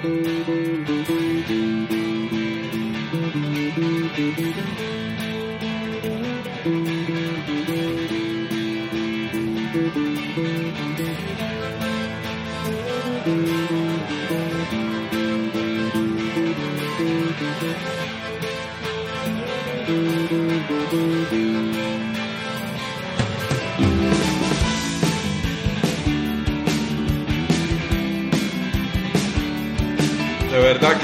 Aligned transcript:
De 0.00 0.08
verdad 0.22 0.57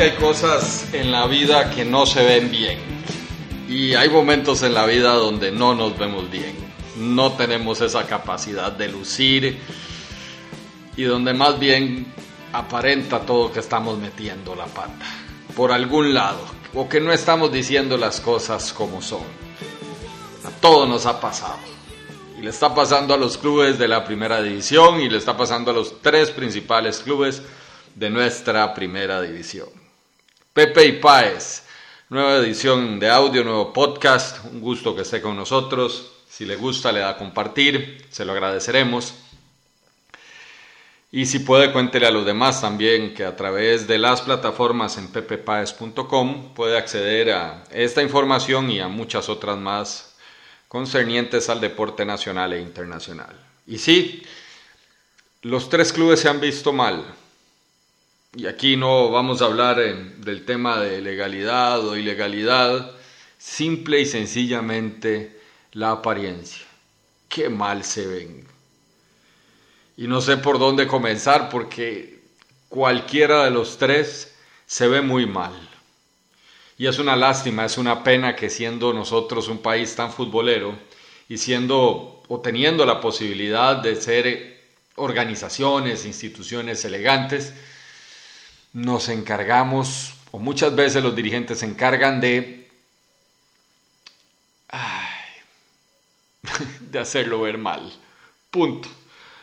hay 0.04 0.16
cosas 0.16 0.92
en 0.92 1.10
la 1.10 1.26
vida 1.26 1.70
que 1.70 1.82
no 1.82 2.04
se 2.04 2.22
ven 2.22 2.50
bien. 2.50 2.78
Y 3.70 3.94
hay 3.94 4.10
momentos 4.10 4.62
en 4.62 4.74
la 4.74 4.84
vida 4.84 5.14
donde 5.14 5.50
no 5.50 5.74
nos 5.74 5.96
vemos 5.96 6.30
bien. 6.30 6.54
No 6.98 7.32
tenemos 7.32 7.80
esa 7.80 8.06
capacidad 8.06 8.70
de 8.70 8.88
lucir 8.88 9.58
y 10.94 11.04
donde 11.04 11.32
más 11.32 11.58
bien 11.58 12.12
aparenta 12.52 13.20
todo 13.20 13.50
que 13.50 13.60
estamos 13.60 13.98
metiendo 13.98 14.54
la 14.54 14.66
pata 14.66 15.06
por 15.56 15.72
algún 15.72 16.12
lado 16.12 16.44
o 16.74 16.86
que 16.86 17.00
no 17.00 17.10
estamos 17.10 17.50
diciendo 17.50 17.96
las 17.96 18.20
cosas 18.20 18.74
como 18.74 19.00
son. 19.00 19.22
A 20.44 20.50
todo 20.60 20.84
nos 20.84 21.06
ha 21.06 21.18
pasado. 21.18 21.60
Y 22.38 22.42
le 22.42 22.50
está 22.50 22.74
pasando 22.74 23.14
a 23.14 23.16
los 23.16 23.38
clubes 23.38 23.78
de 23.78 23.88
la 23.88 24.04
primera 24.04 24.42
división 24.42 25.00
y 25.00 25.08
le 25.08 25.16
está 25.16 25.34
pasando 25.34 25.70
a 25.70 25.74
los 25.74 26.02
tres 26.02 26.30
principales 26.30 26.98
clubes 26.98 27.40
de 27.94 28.10
nuestra 28.10 28.74
primera 28.74 29.22
división. 29.22 29.83
Pepe 30.54 30.86
y 30.86 30.92
Páez, 30.92 31.64
nueva 32.10 32.36
edición 32.36 33.00
de 33.00 33.10
audio, 33.10 33.42
nuevo 33.42 33.72
podcast. 33.72 34.44
Un 34.44 34.60
gusto 34.60 34.94
que 34.94 35.02
esté 35.02 35.20
con 35.20 35.34
nosotros. 35.34 36.12
Si 36.28 36.44
le 36.44 36.54
gusta, 36.54 36.92
le 36.92 37.00
da 37.00 37.08
a 37.08 37.16
compartir, 37.16 38.06
se 38.08 38.24
lo 38.24 38.30
agradeceremos. 38.30 39.14
Y 41.10 41.26
si 41.26 41.40
puede, 41.40 41.72
cuéntele 41.72 42.06
a 42.06 42.12
los 42.12 42.24
demás 42.24 42.60
también 42.60 43.14
que 43.14 43.24
a 43.24 43.34
través 43.34 43.88
de 43.88 43.98
las 43.98 44.20
plataformas 44.20 44.96
en 44.96 45.08
pepepaez.com 45.08 46.54
puede 46.54 46.78
acceder 46.78 47.32
a 47.32 47.64
esta 47.72 48.00
información 48.04 48.70
y 48.70 48.78
a 48.78 48.86
muchas 48.86 49.28
otras 49.28 49.58
más 49.58 50.14
concernientes 50.68 51.48
al 51.48 51.60
deporte 51.60 52.04
nacional 52.04 52.52
e 52.52 52.60
internacional. 52.60 53.36
Y 53.66 53.78
sí, 53.78 54.22
los 55.42 55.68
tres 55.68 55.92
clubes 55.92 56.20
se 56.20 56.28
han 56.28 56.40
visto 56.40 56.72
mal. 56.72 57.04
Y 58.36 58.46
aquí 58.46 58.76
no 58.76 59.10
vamos 59.10 59.42
a 59.42 59.46
hablar 59.46 59.76
del 59.76 60.44
tema 60.44 60.80
de 60.80 61.00
legalidad 61.00 61.86
o 61.86 61.96
ilegalidad, 61.96 62.90
simple 63.38 64.00
y 64.00 64.06
sencillamente 64.06 65.40
la 65.72 65.92
apariencia. 65.92 66.66
Qué 67.28 67.48
mal 67.48 67.84
se 67.84 68.06
ven 68.06 68.54
y 69.96 70.06
no 70.08 70.20
sé 70.20 70.36
por 70.36 70.58
dónde 70.58 70.86
comenzar 70.86 71.48
porque 71.48 72.18
cualquiera 72.68 73.44
de 73.44 73.50
los 73.50 73.78
tres 73.78 74.34
se 74.66 74.88
ve 74.88 75.00
muy 75.00 75.26
mal. 75.26 75.52
Y 76.76 76.88
es 76.88 76.98
una 76.98 77.14
lástima, 77.14 77.64
es 77.64 77.78
una 77.78 78.02
pena 78.02 78.34
que 78.34 78.50
siendo 78.50 78.92
nosotros 78.92 79.46
un 79.48 79.58
país 79.58 79.94
tan 79.94 80.12
futbolero 80.12 80.76
y 81.28 81.38
siendo 81.38 82.22
o 82.26 82.40
teniendo 82.40 82.84
la 82.84 83.00
posibilidad 83.00 83.76
de 83.76 83.94
ser 83.94 84.64
organizaciones, 84.96 86.04
instituciones 86.04 86.84
elegantes, 86.84 87.54
nos 88.74 89.08
encargamos, 89.08 90.14
o 90.32 90.38
muchas 90.38 90.74
veces 90.74 91.02
los 91.02 91.16
dirigentes 91.16 91.60
se 91.60 91.66
encargan 91.66 92.20
de, 92.20 92.68
de 96.80 96.98
hacerlo 96.98 97.40
ver 97.40 97.56
mal. 97.56 97.90
Punto. 98.50 98.88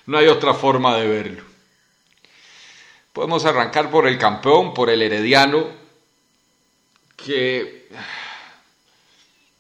No 0.06 0.18
hay 0.18 0.28
otra 0.28 0.54
forma 0.54 0.98
de 0.98 1.08
verlo. 1.08 1.44
Podemos 3.14 3.46
arrancar 3.46 3.90
por 3.90 4.06
el 4.08 4.18
campeón, 4.18 4.74
por 4.74 4.90
el 4.90 5.02
herediano, 5.02 5.68
que 7.16 7.88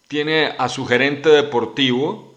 tiene 0.07 0.53
a 0.57 0.67
su 0.67 0.85
gerente 0.85 1.29
deportivo 1.29 2.35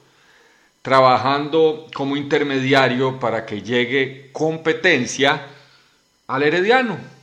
trabajando 0.83 1.87
como 1.95 2.17
intermediario 2.17 3.19
para 3.19 3.47
que 3.47 3.63
llegue 3.63 4.31
competencia 4.33 5.47
al 6.29 6.43
herediano. 6.43 7.14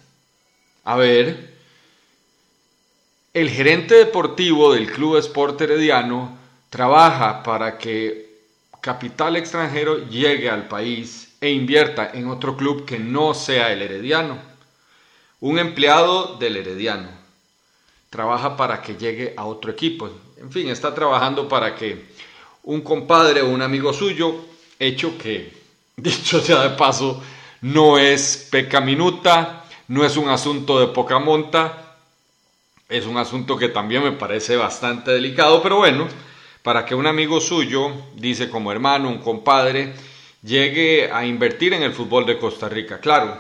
A 0.84 0.96
ver, 0.96 1.54
el 3.34 3.50
gerente 3.50 3.96
deportivo 3.96 4.74
del 4.74 4.92
Club 4.92 5.18
Sport 5.18 5.62
Herediano 5.62 6.38
trabaja 6.70 7.44
para 7.44 7.78
que 7.78 8.32
capital 8.82 9.36
extranjero 9.36 10.10
llegue 10.10 10.50
al 10.50 10.68
país 10.68 11.36
e 11.40 11.52
invierta 11.52 12.12
en 12.14 12.28
otro 12.28 12.58
club 12.58 12.86
que 12.86 12.98
no 12.98 13.34
sea 13.34 13.72
el 13.72 13.82
herediano. 13.82 14.38
Un 15.40 15.60
empleado 15.60 16.38
del 16.38 16.58
herediano 16.58 17.10
trabaja 18.10 18.58
para 18.58 18.82
que 18.82 18.96
llegue 18.96 19.34
a 19.38 19.46
otro 19.46 19.72
equipo. 19.72 20.10
En 20.38 20.52
fin, 20.52 20.70
está 20.70 20.94
trabajando 20.94 21.48
para 21.48 21.76
que 21.76 22.06
un 22.64 22.82
compadre 22.82 23.42
o 23.42 23.50
un 23.50 23.62
amigo 23.62 23.94
suyo, 23.94 24.36
hecho 24.78 25.18
que, 25.18 25.54
dicho 25.96 26.42
sea 26.42 26.64
de 26.64 26.70
paso, 26.72 27.22
no 27.62 27.98
es 27.98 28.48
pecaminuta, 28.52 29.61
no 29.92 30.06
es 30.06 30.16
un 30.16 30.30
asunto 30.30 30.80
de 30.80 30.88
poca 30.88 31.20
monta, 31.20 31.98
es 32.88 33.06
un 33.06 33.18
asunto 33.18 33.58
que 33.58 33.68
también 33.68 34.02
me 34.02 34.14
parece 34.14 34.56
bastante 34.56 35.12
delicado, 35.12 35.62
pero 35.62 35.80
bueno, 35.80 36.08
para 36.64 36.86
que 36.86 36.96
un 36.96 37.08
amigo 37.08 37.42
suyo, 37.42 37.92
dice 38.16 38.50
como 38.50 38.72
hermano, 38.72 39.10
un 39.10 39.18
compadre, 39.18 39.94
llegue 40.44 41.12
a 41.12 41.26
invertir 41.26 41.74
en 41.74 41.84
el 41.84 41.92
fútbol 41.92 42.26
de 42.26 42.40
Costa 42.40 42.70
Rica. 42.70 43.02
Claro, 43.02 43.38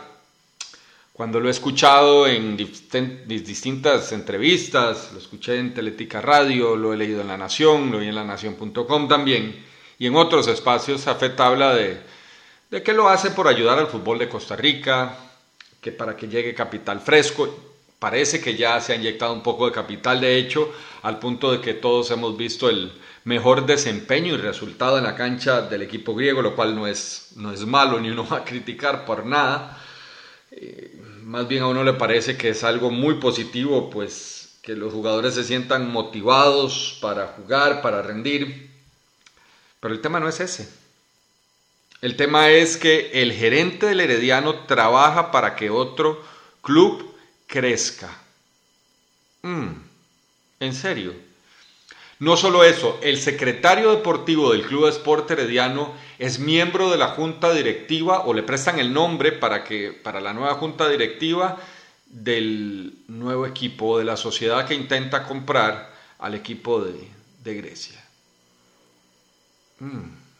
cuando 1.14 1.40
lo 1.40 1.48
he 1.48 1.52
escuchado 1.52 2.28
en 2.28 2.58
distintas 2.58 4.12
entrevistas, 4.12 5.12
lo 5.14 5.20
escuché 5.20 5.58
en 5.58 5.74
Teletica 5.74 6.20
Radio, 6.20 6.76
lo 6.76 6.94
he 6.94 6.98
leído 6.98 7.22
en 7.22 7.30
La 7.30 7.38
Nación, 7.38 7.92
lo 7.92 8.00
vi 8.00 8.08
en 8.08 8.16
lanación.com 8.16 9.08
también, 9.08 9.66
y 9.98 10.06
en 10.06 10.18
otros 10.18 10.50
espacios, 10.50 11.08
Afet 11.08 11.40
habla 11.40 11.74
de, 11.76 12.02
de 12.70 12.84
que 12.84 12.92
lo 12.92 13.08
hace 13.08 13.32
por 13.32 13.48
ayudar 13.48 13.80
al 13.80 13.88
fútbol 13.88 14.20
de 14.20 14.28
Costa 14.28 14.58
Rica, 14.58 15.30
que 15.82 15.92
para 15.92 16.16
que 16.16 16.28
llegue 16.28 16.54
capital 16.54 17.02
fresco, 17.02 17.50
parece 18.00 18.40
que 18.40 18.56
ya 18.56 18.80
se 18.80 18.94
ha 18.94 18.96
inyectado 18.96 19.34
un 19.34 19.44
poco 19.44 19.66
de 19.66 19.72
capital, 19.72 20.22
de 20.22 20.38
hecho, 20.38 20.72
al 21.02 21.20
punto 21.20 21.52
de 21.52 21.62
que 21.62 21.74
todos 21.74 22.12
hemos 22.12 22.38
visto 22.38 22.70
el 22.70 22.92
mejor 23.26 23.66
desempeño 23.66 24.34
y 24.34 24.38
resultado 24.38 24.98
en 24.98 25.04
la 25.04 25.16
cancha 25.16 25.62
del 25.62 25.82
equipo 25.82 26.16
griego, 26.16 26.42
lo 26.42 26.56
cual 26.56 26.76
no 26.76 26.88
es, 26.88 27.34
no 27.36 27.52
es 27.52 27.66
malo 27.66 28.00
ni 28.00 28.10
uno 28.10 28.28
va 28.28 28.38
a 28.38 28.46
criticar 28.46 29.06
por 29.06 29.26
nada. 29.26 29.78
Eh, 30.52 31.00
más 31.24 31.48
bien 31.48 31.64
a 31.64 31.68
uno 31.68 31.84
le 31.84 31.94
parece 31.94 32.38
que 32.38 32.50
es 32.50 32.64
algo 32.64 32.90
muy 32.90 33.16
positivo, 33.16 33.90
pues 33.90 34.60
que 34.62 34.76
los 34.76 34.94
jugadores 34.94 35.36
se 35.36 35.44
sientan 35.44 35.92
motivados 35.92 36.98
para 37.02 37.28
jugar, 37.28 37.82
para 37.82 38.02
rendir. 38.02 38.70
Pero 39.80 39.94
el 39.94 40.02
tema 40.02 40.20
no 40.20 40.28
es 40.28 40.40
ese. 40.40 40.81
El 42.02 42.16
tema 42.16 42.50
es 42.50 42.78
que 42.78 43.12
el 43.22 43.32
gerente 43.32 43.86
del 43.86 44.00
Herediano 44.00 44.66
trabaja 44.66 45.32
para 45.32 45.56
que 45.56 45.70
otro 45.70 46.24
club 46.62 47.14
crezca. 47.46 48.10
Mm, 49.44 49.70
¿En 50.60 50.74
serio? 50.74 51.14
No 52.22 52.38
solo 52.38 52.64
eso, 52.64 53.00
el 53.02 53.20
secretario 53.20 53.92
deportivo 53.92 54.52
del 54.52 54.62
Club 54.62 54.88
Sport 54.90 55.32
Herediano 55.32 55.92
es 56.20 56.38
miembro 56.38 56.92
de 56.92 56.98
la 56.98 57.08
junta 57.08 57.52
directiva 57.52 58.26
o 58.26 58.34
le 58.36 58.44
prestan 58.44 58.78
el 58.78 58.94
nombre 58.94 59.32
para 59.32 59.64
que 59.64 59.92
para 59.92 60.22
la 60.22 60.32
nueva 60.32 60.54
junta 60.54 60.88
directiva 60.88 61.58
del 62.06 62.94
nuevo 63.08 63.48
equipo 63.48 63.98
de 63.98 64.06
la 64.06 64.18
sociedad 64.18 64.68
que 64.68 64.76
intenta 64.76 65.24
comprar 65.24 65.96
al 66.20 66.36
equipo 66.36 66.84
de, 66.84 67.56
Grecia. 67.56 68.00
Mm. 69.80 70.31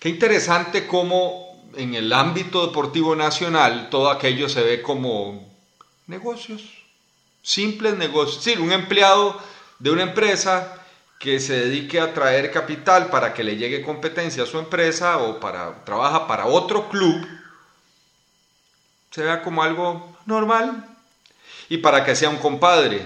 Qué 0.00 0.08
interesante 0.08 0.86
cómo 0.86 1.70
en 1.76 1.94
el 1.94 2.12
ámbito 2.14 2.66
deportivo 2.66 3.14
nacional 3.14 3.90
todo 3.90 4.10
aquello 4.10 4.48
se 4.48 4.62
ve 4.62 4.80
como 4.80 5.54
negocios, 6.06 6.62
simples 7.42 7.98
negocios. 7.98 8.42
Sí, 8.42 8.54
un 8.58 8.72
empleado 8.72 9.38
de 9.78 9.90
una 9.90 10.04
empresa 10.04 10.82
que 11.18 11.38
se 11.38 11.52
dedique 11.52 12.00
a 12.00 12.14
traer 12.14 12.50
capital 12.50 13.10
para 13.10 13.34
que 13.34 13.44
le 13.44 13.58
llegue 13.58 13.82
competencia 13.82 14.44
a 14.44 14.46
su 14.46 14.58
empresa 14.58 15.18
o 15.18 15.38
para 15.38 15.84
trabaja 15.84 16.26
para 16.26 16.46
otro 16.46 16.88
club 16.88 17.28
se 19.10 19.22
vea 19.22 19.42
como 19.42 19.62
algo 19.62 20.16
normal 20.24 20.96
y 21.68 21.76
para 21.76 22.04
que 22.06 22.16
sea 22.16 22.30
un 22.30 22.38
compadre, 22.38 23.04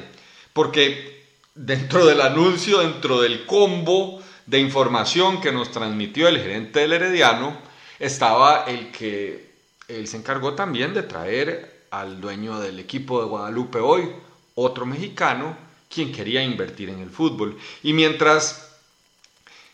porque 0.53 1.27
dentro 1.57 2.07
del 2.07 2.21
anuncio, 2.21 2.79
dentro 2.79 3.21
del 3.21 3.47
combo 3.47 4.23
de 4.47 4.59
información 4.59 5.41
que 5.41 5.53
nos 5.53 5.71
transmitió 5.71 6.29
el 6.29 6.39
gerente 6.39 6.81
del 6.81 6.93
Herediano, 6.93 7.57
estaba 7.99 8.65
el 8.65 8.91
que 8.91 9.55
él 9.89 10.07
se 10.07 10.17
encargó 10.17 10.55
también 10.55 10.95
de 10.95 11.03
traer 11.03 11.87
al 11.91 12.21
dueño 12.21 12.59
del 12.61 12.79
equipo 12.79 13.21
de 13.21 13.29
Guadalupe 13.29 13.79
hoy, 13.79 14.11
otro 14.55 14.87
mexicano, 14.87 15.57
quien 15.89 16.13
quería 16.13 16.43
invertir 16.43 16.89
en 16.89 17.01
el 17.01 17.11
fútbol. 17.11 17.59
Y 17.83 17.93
mientras 17.93 18.77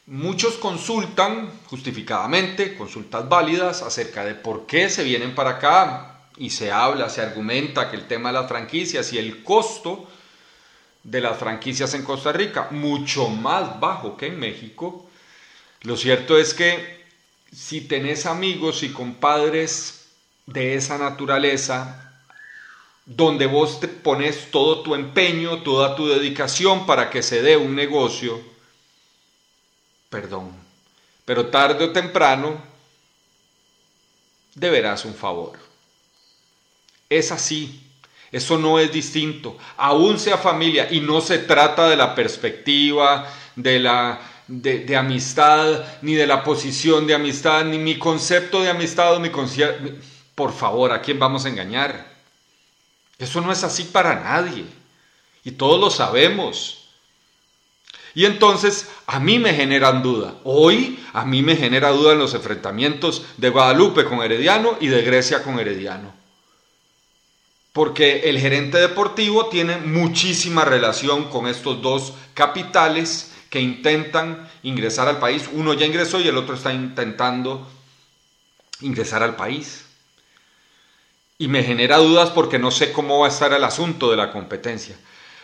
muchos 0.06 0.54
consultan 0.54 1.50
justificadamente, 1.66 2.76
consultas 2.76 3.28
válidas 3.28 3.82
acerca 3.82 4.24
de 4.24 4.34
por 4.34 4.66
qué 4.66 4.90
se 4.90 5.04
vienen 5.04 5.34
para 5.34 5.50
acá, 5.50 6.10
y 6.36 6.50
se 6.50 6.72
habla, 6.72 7.10
se 7.10 7.20
argumenta 7.20 7.90
que 7.90 7.96
el 7.96 8.06
tema 8.06 8.30
de 8.30 8.40
las 8.40 8.48
franquicias 8.48 9.12
y 9.12 9.18
el 9.18 9.44
costo 9.44 10.08
de 11.02 11.20
las 11.20 11.38
franquicias 11.38 11.94
en 11.94 12.04
Costa 12.04 12.32
Rica, 12.32 12.68
mucho 12.70 13.28
más 13.28 13.80
bajo 13.80 14.16
que 14.16 14.26
en 14.26 14.38
México, 14.38 15.08
lo 15.82 15.96
cierto 15.96 16.38
es 16.38 16.52
que 16.52 17.04
si 17.52 17.80
tenés 17.80 18.26
amigos 18.26 18.82
y 18.82 18.90
compadres 18.90 20.08
de 20.46 20.74
esa 20.74 20.98
naturaleza, 20.98 22.10
donde 23.06 23.46
vos 23.46 23.80
te 23.80 23.88
pones 23.88 24.50
todo 24.50 24.82
tu 24.82 24.94
empeño, 24.94 25.62
toda 25.62 25.96
tu 25.96 26.06
dedicación 26.06 26.86
para 26.86 27.10
que 27.10 27.22
se 27.22 27.42
dé 27.42 27.56
un 27.56 27.74
negocio, 27.74 28.40
perdón, 30.10 30.52
pero 31.24 31.46
tarde 31.46 31.84
o 31.84 31.92
temprano 31.92 32.62
deberás 34.54 35.04
un 35.04 35.14
favor. 35.14 35.58
Es 37.08 37.32
así, 37.32 37.89
eso 38.32 38.58
no 38.58 38.78
es 38.78 38.92
distinto, 38.92 39.58
aún 39.76 40.18
sea 40.18 40.38
familia, 40.38 40.88
y 40.90 41.00
no 41.00 41.20
se 41.20 41.38
trata 41.38 41.88
de 41.88 41.96
la 41.96 42.14
perspectiva, 42.14 43.26
de 43.56 43.80
la 43.80 44.20
de, 44.46 44.96
amistad, 44.96 45.84
ni 46.02 46.14
de 46.14 46.26
la 46.26 46.42
posición 46.42 47.06
de 47.06 47.14
amistad, 47.14 47.64
ni 47.64 47.78
mi 47.78 47.98
concepto 47.98 48.60
de 48.60 48.70
amistad, 48.70 49.18
mi 49.18 49.30
por 50.34 50.52
favor, 50.52 50.92
¿a 50.92 51.00
quién 51.00 51.18
vamos 51.18 51.44
a 51.44 51.48
engañar? 51.48 52.10
Eso 53.18 53.40
no 53.40 53.52
es 53.52 53.62
así 53.62 53.84
para 53.84 54.20
nadie. 54.20 54.64
Y 55.44 55.52
todos 55.52 55.78
lo 55.78 55.90
sabemos. 55.90 56.88
Y 58.14 58.24
entonces 58.24 58.88
a 59.06 59.20
mí 59.20 59.38
me 59.38 59.54
generan 59.54 60.02
duda. 60.02 60.34
Hoy 60.44 60.98
a 61.12 61.24
mí 61.24 61.42
me 61.42 61.56
genera 61.56 61.90
duda 61.90 62.12
en 62.12 62.18
los 62.18 62.34
enfrentamientos 62.34 63.24
de 63.36 63.50
Guadalupe 63.50 64.04
con 64.04 64.22
Herediano 64.22 64.76
y 64.80 64.88
de 64.88 65.02
Grecia 65.02 65.42
con 65.42 65.60
Herediano. 65.60 66.19
Porque 67.72 68.28
el 68.28 68.38
gerente 68.38 68.78
deportivo 68.78 69.46
tiene 69.46 69.78
muchísima 69.78 70.64
relación 70.64 71.24
con 71.30 71.46
estos 71.46 71.80
dos 71.82 72.14
capitales 72.34 73.32
que 73.48 73.60
intentan 73.60 74.48
ingresar 74.62 75.08
al 75.08 75.18
país. 75.18 75.48
Uno 75.52 75.74
ya 75.74 75.86
ingresó 75.86 76.20
y 76.20 76.28
el 76.28 76.36
otro 76.36 76.54
está 76.54 76.72
intentando 76.72 77.68
ingresar 78.80 79.22
al 79.22 79.36
país 79.36 79.84
y 81.40 81.48
me 81.48 81.64
genera 81.64 81.96
dudas 81.96 82.28
porque 82.30 82.58
no 82.58 82.70
sé 82.70 82.92
cómo 82.92 83.20
va 83.20 83.26
a 83.26 83.30
estar 83.30 83.50
el 83.54 83.64
asunto 83.64 84.10
de 84.10 84.16
la 84.18 84.30
competencia. 84.30 84.94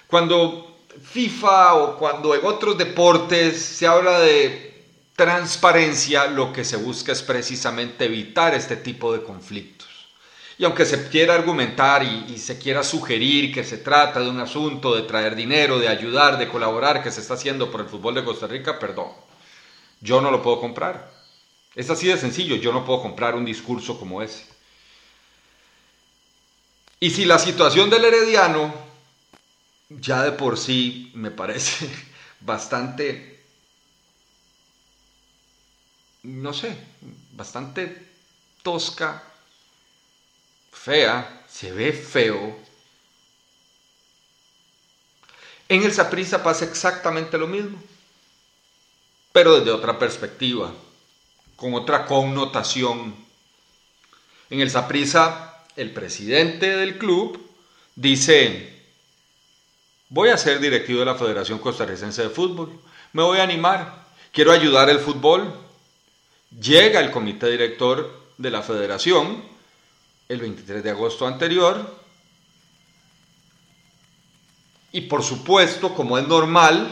Cuando 0.06 0.76
FIFA 1.02 1.75
o 1.75 1.96
cuando 1.96 2.34
en 2.34 2.44
otros 2.44 2.76
deportes 2.76 3.62
se 3.62 3.87
habla 3.87 4.20
de 4.20 4.84
transparencia, 5.17 6.26
lo 6.26 6.52
que 6.52 6.67
se 6.67 6.76
busca 6.76 7.12
es 7.12 7.23
precisamente 7.23 8.05
evitar 8.05 8.55
este 8.55 8.76
tipo 8.76 9.11
de 9.11 9.23
conflictos. 9.23 9.86
Y 10.58 10.64
aunque 10.64 10.87
se 10.87 11.08
quiera 11.08 11.35
argumentar 11.35 12.03
y, 12.03 12.38
se 12.38 12.58
quiera 12.58 12.82
sugerir 12.82 13.53
que 13.53 13.62
se 13.62 13.76
trata 13.76 14.20
de 14.20 14.31
un 14.31 14.41
asunto 14.41 14.94
de 14.94 15.03
traer 15.03 15.37
dinero, 15.37 15.79
de 15.79 15.88
ayudar, 15.88 16.38
de 16.38 16.49
colaborar, 16.49 17.03
que 17.03 17.11
se 17.11 17.20
está 17.20 17.35
haciendo 17.35 17.70
por 17.70 17.82
el 17.82 17.88
fútbol 17.88 18.14
de 18.14 18.25
Costa 18.25 18.47
Rica, 18.47 18.79
perdón, 18.79 19.12
yo 20.00 20.20
no 20.20 20.31
lo 20.31 20.43
puedo 20.43 20.61
comprar. 20.61 21.11
Es 21.75 21.91
así 21.91 22.06
de 22.06 22.17
sencillo, 22.17 22.56
yo 22.56 22.73
no 22.73 22.87
puedo 22.87 23.03
comprar 23.03 23.35
un 23.35 23.44
discurso 23.44 23.99
como 23.99 24.23
ese. 24.23 24.47
Y 27.00 27.11
si 27.11 27.26
la 27.26 27.38
situación 27.38 27.91
del 27.91 28.06
herediano 28.06 28.73
ya 29.88 30.23
de 30.23 30.32
por 30.32 30.59
sí 30.59 31.11
me 31.14 31.31
parece 31.31 31.88
bastante, 32.41 33.44
no 36.23 36.52
sé, 36.52 36.76
bastante 37.32 38.09
tosca, 38.62 39.23
fea, 40.87 41.43
se 41.49 41.73
ve 41.73 41.93
feo. 41.93 42.56
En 45.69 45.83
el 45.83 45.93
Saprisa 45.93 46.44
pasa 46.44 46.65
exactamente 46.65 47.37
lo 47.37 47.49
mismo, 47.49 47.83
pero 49.33 49.59
desde 49.59 49.73
otra 49.73 49.99
perspectiva, 49.99 50.73
con 51.56 51.75
otra 51.75 52.06
connotación. 52.06 53.17
En 54.49 54.61
el 54.61 54.71
Saprisa 54.71 55.65
el 55.75 55.93
presidente 55.93 56.77
del 56.77 56.99
club 56.99 57.50
dice, 57.97 58.81
voy 60.09 60.29
a 60.29 60.38
ser 60.38 60.61
directivo 60.61 61.00
de 61.00 61.06
la 61.06 61.17
Federación 61.17 61.59
Costarricense 61.59 62.23
de 62.23 62.31
Fútbol, 62.31 62.81
me 63.12 63.25
voy 63.25 63.38
a 63.38 63.43
animar, 63.43 64.06
quiero 64.31 64.53
ayudar 64.53 64.88
el 64.88 65.00
fútbol. 65.00 65.53
Llega 66.61 67.00
el 67.00 67.11
comité 67.11 67.50
director 67.50 68.23
de 68.38 68.50
la 68.53 68.62
federación 68.62 69.56
el 70.28 70.40
23 70.40 70.82
de 70.82 70.90
agosto 70.90 71.26
anterior 71.26 72.06
y 74.96 75.02
por 75.02 75.23
supuesto, 75.23 75.94
como 75.94 76.17
es 76.17 76.26
normal, 76.26 76.90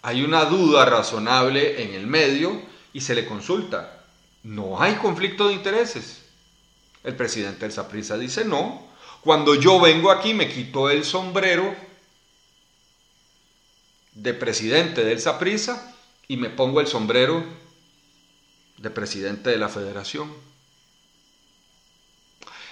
hay 0.00 0.22
una 0.22 0.46
duda 0.46 0.86
razonable 0.86 1.82
en 1.82 1.92
el 1.92 2.06
medio 2.06 2.62
y 2.94 3.02
se 3.02 3.14
le 3.14 3.26
consulta. 3.26 4.04
No 4.42 4.80
hay 4.80 4.94
conflicto 4.94 5.48
de 5.48 5.52
intereses. 5.52 6.22
El 7.04 7.16
presidente 7.16 7.60
del 7.60 7.72
Saprisa 7.72 8.16
dice 8.16 8.46
no. 8.46 8.88
Cuando 9.20 9.54
yo 9.54 9.78
vengo 9.78 10.10
aquí 10.10 10.32
me 10.32 10.48
quito 10.48 10.88
el 10.88 11.04
sombrero 11.04 11.76
de 14.14 14.32
presidente 14.32 15.04
del 15.04 15.20
Saprisa 15.20 15.94
y 16.26 16.38
me 16.38 16.48
pongo 16.48 16.80
el 16.80 16.86
sombrero 16.86 17.44
de 18.78 18.88
presidente 18.88 19.50
de 19.50 19.58
la 19.58 19.68
federación. 19.68 20.32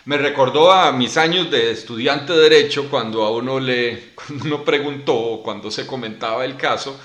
Me 0.08 0.16
recordó 0.16 0.72
a 0.72 0.90
mis 0.90 1.18
años 1.18 1.50
de 1.50 1.70
estudiante 1.70 2.32
de 2.32 2.38
derecho 2.38 2.88
cuando 2.88 3.26
a 3.26 3.30
uno 3.30 3.60
le 3.60 4.12
cuando 4.14 4.46
uno 4.46 4.64
preguntó 4.64 5.42
cuando 5.44 5.70
se 5.70 5.86
comentaba 5.86 6.46
el 6.46 6.56
caso 6.56 6.98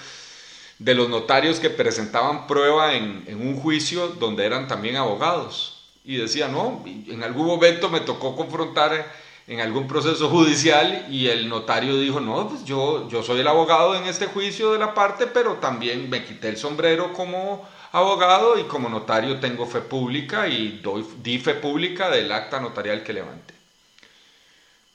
de 0.79 0.95
los 0.95 1.09
notarios 1.09 1.59
que 1.59 1.69
presentaban 1.69 2.47
prueba 2.47 2.93
en, 2.93 3.25
en 3.27 3.45
un 3.45 3.57
juicio 3.57 4.07
donde 4.07 4.45
eran 4.45 4.69
también 4.69 4.95
abogados. 4.95 5.83
Y 6.05 6.15
decía, 6.15 6.47
no, 6.47 6.81
en 6.85 7.23
algún 7.23 7.45
momento 7.45 7.89
me 7.89 7.99
tocó 7.99 8.37
confrontar 8.37 9.11
en 9.47 9.59
algún 9.59 9.85
proceso 9.85 10.29
judicial 10.29 11.05
y 11.11 11.27
el 11.27 11.49
notario 11.49 11.97
dijo, 11.97 12.21
no, 12.21 12.47
pues 12.47 12.63
yo, 12.63 13.09
yo 13.09 13.21
soy 13.21 13.41
el 13.41 13.47
abogado 13.49 13.95
en 13.95 14.05
este 14.05 14.27
juicio 14.27 14.71
de 14.71 14.79
la 14.79 14.93
parte, 14.93 15.27
pero 15.27 15.55
también 15.55 16.09
me 16.09 16.23
quité 16.23 16.47
el 16.47 16.55
sombrero 16.55 17.11
como 17.11 17.67
abogado 17.93 18.57
y 18.57 18.63
como 18.63 18.89
notario 18.89 19.39
tengo 19.39 19.67
fe 19.67 19.79
pública 19.79 20.47
y 20.47 20.79
doy, 20.79 21.05
di 21.21 21.37
fe 21.37 21.53
pública 21.53 22.09
del 22.09 22.31
acta 22.31 22.59
notarial 22.59 23.03
que 23.03 23.13
levante. 23.13 23.53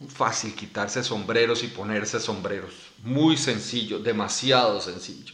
Fácil 0.09 0.55
quitarse 0.55 1.05
sombreros 1.05 1.63
y 1.63 1.69
ponerse 1.69 2.19
sombreros. 2.19 2.75
Muy 3.05 3.37
sencillo, 3.37 4.01
demasiado 4.01 4.81
sencillo. 4.81 5.33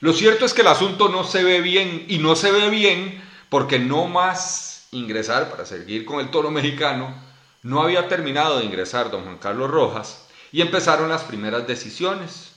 Lo 0.00 0.14
cierto 0.14 0.46
es 0.46 0.54
que 0.54 0.62
el 0.62 0.68
asunto 0.68 1.10
no 1.10 1.24
se 1.24 1.44
ve 1.44 1.60
bien 1.60 2.06
y 2.08 2.18
no 2.18 2.36
se 2.36 2.50
ve 2.50 2.70
bien 2.70 3.22
porque 3.50 3.78
no 3.78 4.06
más 4.06 4.88
ingresar, 4.92 5.50
para 5.50 5.66
seguir 5.66 6.06
con 6.06 6.20
el 6.20 6.30
toro 6.30 6.50
mexicano, 6.50 7.14
no 7.62 7.82
había 7.82 8.08
terminado 8.08 8.58
de 8.58 8.64
ingresar 8.64 9.10
don 9.10 9.24
Juan 9.24 9.38
Carlos 9.38 9.70
Rojas 9.70 10.26
y 10.52 10.62
empezaron 10.62 11.10
las 11.10 11.24
primeras 11.24 11.66
decisiones 11.66 12.52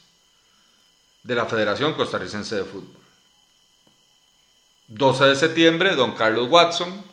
de 1.24 1.36
la 1.36 1.46
Federación 1.46 1.94
Costarricense 1.96 2.56
de 2.56 2.64
Fútbol. 2.64 2.97
12 4.88 5.26
de 5.26 5.36
septiembre, 5.36 5.96
don 5.96 6.14
Carlos 6.14 6.48
Watson, 6.50 7.04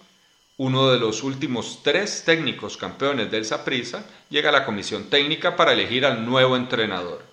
uno 0.59 0.93
de 0.93 1.01
los 1.01 1.25
últimos 1.25 1.81
tres 1.83 2.23
técnicos 2.25 2.77
campeones 2.77 3.31
del 3.31 3.45
Saprissa, 3.45 4.07
llega 4.31 4.51
a 4.51 4.53
la 4.53 4.65
comisión 4.65 5.11
técnica 5.11 5.57
para 5.57 5.73
elegir 5.73 6.07
al 6.07 6.25
nuevo 6.25 6.57
entrenador. 6.57 7.25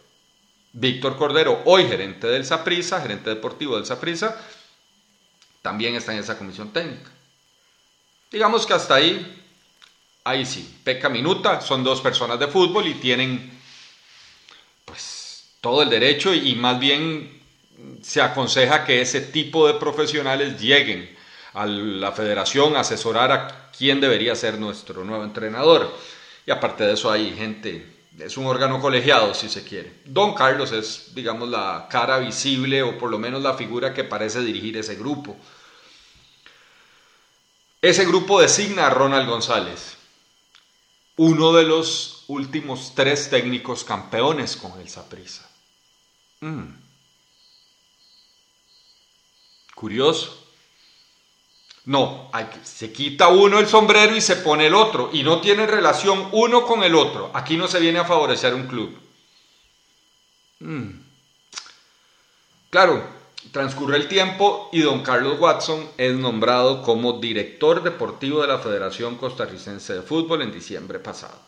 Víctor 0.74 1.15
Cordero, 1.17 1.62
hoy 1.65 1.88
gerente 1.88 2.25
del 2.27 2.45
Saprissa, 2.45 3.01
gerente 3.01 3.29
deportivo 3.29 3.75
del 3.75 3.86
Saprissa, 3.86 4.36
también 5.62 5.93
está 5.95 6.13
en 6.13 6.19
esa 6.19 6.38
comisión 6.38 6.74
técnica. 6.74 7.12
Digamos 8.31 8.65
que 8.65 8.74
hasta 8.74 8.95
ahí, 8.95 9.43
ahí 10.24 10.43
sí, 10.43 10.79
peca 10.83 11.10
minuta, 11.10 11.62
son 11.62 11.83
dos 11.83 12.01
personas 12.01 12.39
de 12.39 12.48
fútbol 12.48 12.88
y 12.88 12.95
tienen 12.95 13.60
pues 14.86 15.51
todo 15.62 15.83
el 15.83 15.89
derecho 15.89 16.33
y 16.33 16.55
más 16.55 16.79
bien 16.79 17.40
se 18.02 18.22
aconseja 18.22 18.84
que 18.84 19.02
ese 19.02 19.22
tipo 19.22 19.68
de 19.68 19.76
profesionales 19.76 20.60
lleguen 20.60 21.16
a 21.54 21.66
la 21.66 22.12
federación 22.12 22.76
a 22.76 22.82
asesorar 22.82 23.32
a 23.32 23.72
quién 23.78 24.00
debería 24.02 24.36
ser 24.36 24.58
nuestro 24.58 25.04
nuevo 25.04 25.24
entrenador. 25.24 25.96
Y 26.46 26.52
aparte 26.52 26.86
de 26.86 26.94
eso 26.94 27.12
hay 27.12 27.34
gente, 27.36 27.86
es 28.18 28.38
un 28.38 28.46
órgano 28.46 28.80
colegiado 28.80 29.34
si 29.34 29.50
se 29.50 29.64
quiere. 29.64 29.94
Don 30.06 30.34
Carlos 30.34 30.72
es, 30.72 31.14
digamos, 31.14 31.50
la 31.50 31.88
cara 31.90 32.20
visible 32.20 32.84
o 32.84 32.98
por 32.98 33.10
lo 33.10 33.20
menos 33.20 33.42
la 33.42 33.54
figura 33.54 33.94
que 33.94 34.04
parece 34.04 34.42
dirigir 34.42 34.78
ese 34.78 34.96
grupo. 34.96 35.38
Ese 37.82 38.06
grupo 38.06 38.40
designa 38.40 38.88
a 38.88 38.90
Ronald 38.92 39.28
González, 39.28 39.98
uno 41.18 41.52
de 41.54 41.64
los 41.64 42.26
últimos 42.28 42.94
tres 42.96 43.30
técnicos 43.30 43.84
campeones 43.84 44.56
con 44.56 44.80
el 44.80 44.88
Saprissa. 44.88 45.50
Mm. 46.42 46.81
Curioso. 49.82 50.38
No, 51.86 52.30
se 52.64 52.94
quita 52.94 53.30
uno 53.30 53.58
el 53.58 53.66
sombrero 53.66 54.16
y 54.16 54.22
se 54.22 54.36
pone 54.36 54.68
el 54.68 54.76
otro, 54.76 55.10
y 55.12 55.24
no 55.24 55.42
tiene 55.42 55.66
relación 55.66 56.30
uno 56.34 56.68
con 56.68 56.84
el 56.84 56.94
otro. 56.94 57.32
Aquí 57.34 57.58
no 57.58 57.68
se 57.68 57.80
viene 57.80 57.98
a 57.98 58.06
favorecer 58.06 58.54
un 58.54 58.68
club. 58.68 58.96
Mm. 60.60 60.92
Claro, 62.70 63.04
transcurre 63.52 63.98
el 63.98 64.08
tiempo 64.08 64.70
y 64.72 64.82
don 64.82 65.02
Carlos 65.02 65.40
Watson 65.40 65.90
es 65.98 66.14
nombrado 66.14 66.84
como 66.84 67.14
director 67.14 67.82
deportivo 67.82 68.44
de 68.44 68.50
la 68.50 68.60
Federación 68.60 69.18
Costarricense 69.18 69.96
de 69.96 70.02
Fútbol 70.04 70.44
en 70.44 70.52
diciembre 70.52 71.00
pasado. 71.00 71.40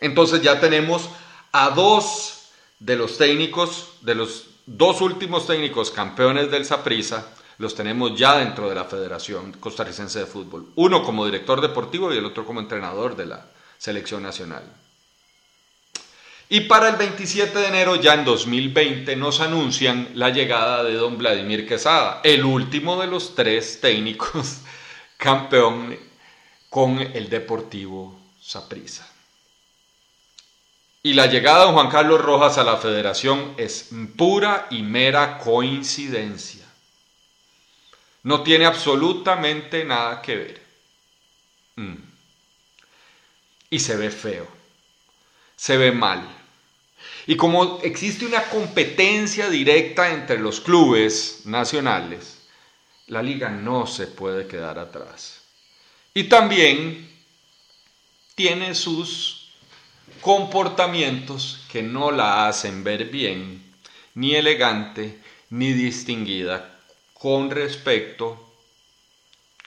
Entonces 0.00 0.42
ya 0.42 0.58
tenemos 0.58 1.08
a 1.52 1.70
dos 1.70 2.48
de 2.80 2.96
los 2.96 3.16
técnicos, 3.18 3.90
de 4.00 4.16
los 4.16 4.46
dos 4.66 5.00
últimos 5.00 5.46
técnicos 5.46 5.90
campeones 5.90 6.50
del 6.50 6.64
Saprissa, 6.64 7.26
los 7.58 7.74
tenemos 7.74 8.18
ya 8.18 8.38
dentro 8.38 8.68
de 8.68 8.74
la 8.74 8.84
Federación 8.84 9.52
Costarricense 9.52 10.20
de 10.20 10.26
Fútbol. 10.26 10.68
Uno 10.76 11.02
como 11.02 11.24
director 11.24 11.60
deportivo 11.60 12.12
y 12.12 12.18
el 12.18 12.24
otro 12.24 12.44
como 12.44 12.60
entrenador 12.60 13.16
de 13.16 13.26
la 13.26 13.46
selección 13.78 14.22
nacional. 14.22 14.64
Y 16.48 16.60
para 16.62 16.88
el 16.88 16.96
27 16.96 17.58
de 17.58 17.66
enero, 17.66 17.96
ya 17.96 18.14
en 18.14 18.24
2020, 18.24 19.16
nos 19.16 19.40
anuncian 19.40 20.10
la 20.14 20.30
llegada 20.30 20.84
de 20.84 20.94
don 20.94 21.16
Vladimir 21.16 21.66
Quesada, 21.66 22.20
el 22.24 22.44
último 22.44 23.00
de 23.00 23.06
los 23.06 23.34
tres 23.34 23.80
técnicos 23.80 24.58
campeón 25.16 25.96
con 26.68 26.98
el 26.98 27.30
Deportivo 27.30 28.20
Saprissa. 28.40 29.11
Y 31.02 31.14
la 31.14 31.26
llegada 31.26 31.66
de 31.66 31.72
Juan 31.72 31.90
Carlos 31.90 32.20
Rojas 32.20 32.58
a 32.58 32.64
la 32.64 32.76
federación 32.76 33.54
es 33.56 33.90
pura 34.16 34.68
y 34.70 34.82
mera 34.82 35.38
coincidencia. 35.38 36.64
No 38.22 38.42
tiene 38.42 38.66
absolutamente 38.66 39.84
nada 39.84 40.22
que 40.22 40.36
ver. 40.36 40.62
Mm. 41.74 41.96
Y 43.70 43.78
se 43.80 43.96
ve 43.96 44.10
feo. 44.10 44.46
Se 45.56 45.76
ve 45.76 45.90
mal. 45.90 46.24
Y 47.26 47.36
como 47.36 47.80
existe 47.82 48.24
una 48.24 48.44
competencia 48.44 49.48
directa 49.48 50.12
entre 50.12 50.38
los 50.38 50.60
clubes 50.60 51.42
nacionales, 51.46 52.42
la 53.08 53.22
liga 53.22 53.48
no 53.48 53.88
se 53.88 54.06
puede 54.06 54.46
quedar 54.46 54.78
atrás. 54.78 55.42
Y 56.14 56.24
también 56.24 57.10
tiene 58.36 58.74
sus 58.76 59.41
comportamientos 60.20 61.64
que 61.70 61.82
no 61.82 62.10
la 62.10 62.48
hacen 62.48 62.84
ver 62.84 63.06
bien, 63.06 63.62
ni 64.14 64.34
elegante, 64.34 65.20
ni 65.50 65.72
distinguida 65.72 66.78
con 67.14 67.50
respecto 67.50 68.52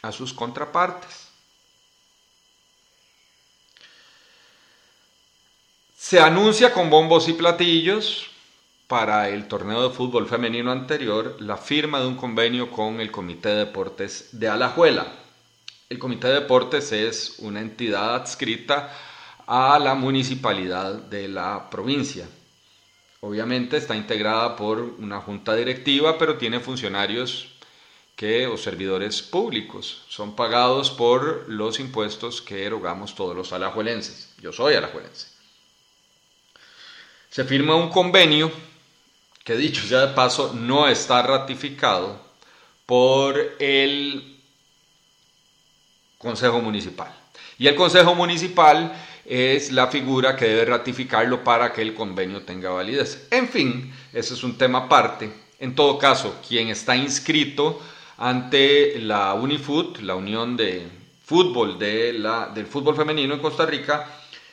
a 0.01 0.11
sus 0.11 0.33
contrapartes. 0.33 1.29
Se 5.97 6.19
anuncia 6.19 6.71
con 6.71 6.89
bombos 6.89 7.27
y 7.29 7.33
platillos 7.33 8.27
para 8.87 9.29
el 9.29 9.47
torneo 9.47 9.89
de 9.89 9.95
fútbol 9.95 10.27
femenino 10.27 10.71
anterior 10.71 11.37
la 11.39 11.57
firma 11.57 11.99
de 11.99 12.07
un 12.07 12.15
convenio 12.15 12.69
con 12.69 13.01
el 13.01 13.11
Comité 13.11 13.49
de 13.49 13.65
Deportes 13.65 14.29
de 14.33 14.47
Alajuela. 14.47 15.07
El 15.89 15.97
Comité 15.97 16.27
de 16.27 16.41
Deportes 16.41 16.91
es 16.91 17.39
una 17.39 17.61
entidad 17.61 18.15
adscrita 18.15 18.95
a 19.47 19.79
la 19.79 19.95
municipalidad 19.95 20.93
de 20.93 21.27
la 21.27 21.69
provincia. 21.69 22.27
Obviamente 23.21 23.77
está 23.77 23.95
integrada 23.95 24.55
por 24.55 24.79
una 24.79 25.21
junta 25.21 25.55
directiva, 25.55 26.17
pero 26.17 26.37
tiene 26.37 26.59
funcionarios 26.59 27.53
que 28.15 28.47
o 28.47 28.57
servidores 28.57 29.21
públicos 29.21 30.03
son 30.07 30.35
pagados 30.35 30.91
por 30.91 31.49
los 31.49 31.79
impuestos 31.79 32.41
que 32.41 32.65
erogamos 32.65 33.15
todos 33.15 33.35
los 33.35 33.51
alajuelenses. 33.51 34.33
Yo 34.41 34.53
soy 34.53 34.75
alajuelense 34.75 35.35
se 37.35 37.43
firma 37.43 37.75
un 37.75 37.89
convenio 37.89 38.49
que 39.43 39.57
dicho 39.57 39.85
sea 39.85 40.05
de 40.05 40.13
paso 40.13 40.53
no 40.53 40.87
está 40.87 41.21
ratificado 41.21 42.17
por 42.85 43.57
el 43.59 44.39
Consejo 46.17 46.61
Municipal. 46.61 47.13
Y 47.57 47.67
el 47.67 47.75
Consejo 47.75 48.15
Municipal 48.15 48.93
es 49.25 49.71
la 49.71 49.87
figura 49.87 50.35
que 50.35 50.45
debe 50.45 50.65
ratificarlo 50.65 51.43
para 51.43 51.73
que 51.73 51.81
el 51.81 51.93
convenio 51.93 52.43
tenga 52.43 52.69
validez. 52.69 53.27
En 53.31 53.49
fin, 53.49 53.93
ese 54.13 54.35
es 54.35 54.43
un 54.43 54.57
tema 54.57 54.85
aparte. 54.85 55.31
En 55.59 55.73
todo 55.73 55.97
caso, 55.97 56.41
quien 56.47 56.67
está 56.69 56.95
inscrito 56.95 57.81
ante 58.17 58.99
la 58.99 59.33
Unifoot, 59.33 59.99
la 59.99 60.15
Unión 60.15 60.55
de 60.55 60.87
Fútbol 61.25 61.79
de 61.79 62.13
la, 62.13 62.47
del 62.53 62.67
Fútbol 62.67 62.95
Femenino 62.95 63.33
en 63.33 63.39
Costa 63.39 63.65
Rica, 63.65 64.07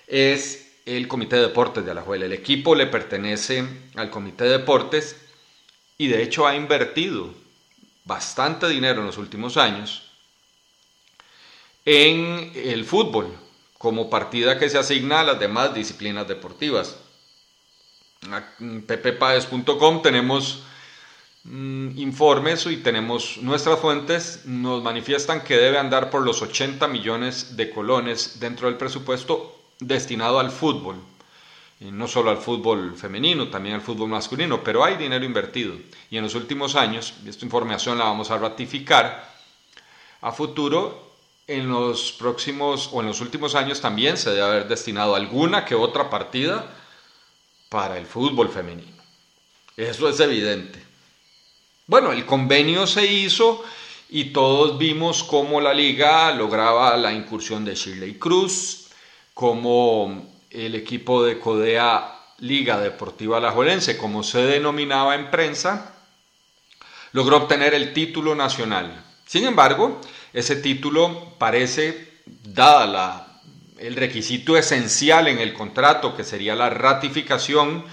es 0.07 0.73
el 0.87 1.07
Comité 1.07 1.37
de 1.37 1.43
Deportes 1.43 1.85
de 1.85 1.91
Alajuela. 1.91 2.25
El 2.25 2.33
equipo 2.33 2.75
le 2.75 2.87
pertenece 2.87 3.65
al 3.95 4.11
Comité 4.11 4.45
de 4.45 4.59
Deportes 4.59 5.17
y 5.99 6.09
de 6.09 6.23
hecho 6.23 6.47
ha 6.47 6.57
invertido 6.57 7.35
bastante 8.05 8.69
dinero 8.69 9.01
en 9.01 9.07
los 9.07 9.19
últimos 9.19 9.57
años 9.57 10.11
en 11.85 12.53
el 12.55 12.85
fútbol 12.85 13.37
como 13.83 14.09
partida 14.09 14.61
que 14.61 14.71
se 14.71 14.79
asigna 14.79 15.21
a 15.21 15.25
las 15.25 15.41
demás 15.41 15.75
disciplinas 15.75 16.29
deportivas. 16.29 16.97
En 18.61 18.83
pppaes.com 18.83 20.03
tenemos 20.03 20.63
mm, 21.43 21.99
informes 21.99 22.65
y 22.67 22.77
tenemos 22.77 23.39
nuestras 23.39 23.81
fuentes 23.81 24.43
nos 24.45 24.85
manifiestan 24.85 25.43
que 25.43 25.57
debe 25.57 25.79
andar 25.79 26.11
por 26.11 26.23
los 26.23 26.41
80 26.43 26.87
millones 26.87 27.57
de 27.57 27.71
colones 27.71 28.39
dentro 28.39 28.69
del 28.69 28.77
presupuesto 28.77 29.59
destinado 29.81 30.39
al 30.39 30.53
fútbol, 30.53 31.03
y 31.81 31.91
no 31.91 32.07
solo 32.07 32.31
al 32.31 32.39
fútbol 32.39 32.95
femenino, 32.95 33.49
también 33.49 33.75
al 33.75 33.81
fútbol 33.81 34.11
masculino, 34.11 34.63
pero 34.63 34.85
hay 34.85 34.97
dinero 34.97 35.25
invertido. 35.25 35.75
Y 36.09 36.19
en 36.19 36.23
los 36.23 36.37
últimos 36.37 36.77
años, 36.77 37.15
y 37.25 37.29
esta 37.29 37.45
información 37.45 37.99
la 37.99 38.05
vamos 38.05 38.31
a 38.31 38.39
ratificar, 38.39 39.29
a 40.21 40.31
futuro, 40.31 41.12
en 41.47 41.69
los 41.69 42.13
próximos 42.13 42.91
o 42.93 43.01
en 43.01 43.09
los 43.09 43.21
últimos 43.21 43.55
años 43.55 43.81
también 43.81 44.17
se 44.17 44.31
debe 44.31 44.43
haber 44.43 44.69
destinado 44.69 45.15
alguna 45.15 45.65
que 45.65 45.75
otra 45.75 46.09
partida 46.09 46.67
para 47.69 47.99
el 47.99 48.07
fútbol 48.07 48.49
femenino. 48.49 49.03
Eso 49.77 50.09
es 50.09 50.21
evidente. 50.21 50.83
Bueno, 51.87 52.13
el 52.13 52.25
convenio 52.25 52.87
se 52.87 53.07
hizo 53.07 53.65
y 54.09 54.27
todos 54.27 54.79
vimos 54.79 55.25
cómo 55.25 55.61
la 55.61 55.75
liga 55.75 56.31
lograba 56.33 56.97
la 56.97 57.13
incursión 57.13 57.65
de 57.65 57.75
Shirley 57.75 58.19
Cruz, 58.19 58.89
como 59.35 60.31
el 60.51 60.75
equipo 60.75 61.25
de 61.25 61.39
Codea 61.39 62.19
Liga 62.39 62.79
Deportiva 62.79 63.39
Alajuelense, 63.39 63.97
como 63.97 64.23
se 64.23 64.43
denominaba 64.43 65.15
en 65.15 65.31
prensa, 65.31 65.95
logró 67.13 67.39
obtener 67.39 67.73
el 67.73 67.93
título 67.93 68.35
nacional. 68.35 69.03
Sin 69.27 69.47
embargo, 69.47 70.01
ese 70.33 70.57
título 70.57 71.35
parece, 71.39 72.09
dada 72.45 72.87
la, 72.87 73.41
el 73.79 73.97
requisito 73.97 74.57
esencial 74.57 75.29
en 75.29 75.39
el 75.39 75.53
contrato, 75.53 76.17
que 76.17 76.25
sería 76.25 76.55
la 76.55 76.71
ratificación 76.71 77.85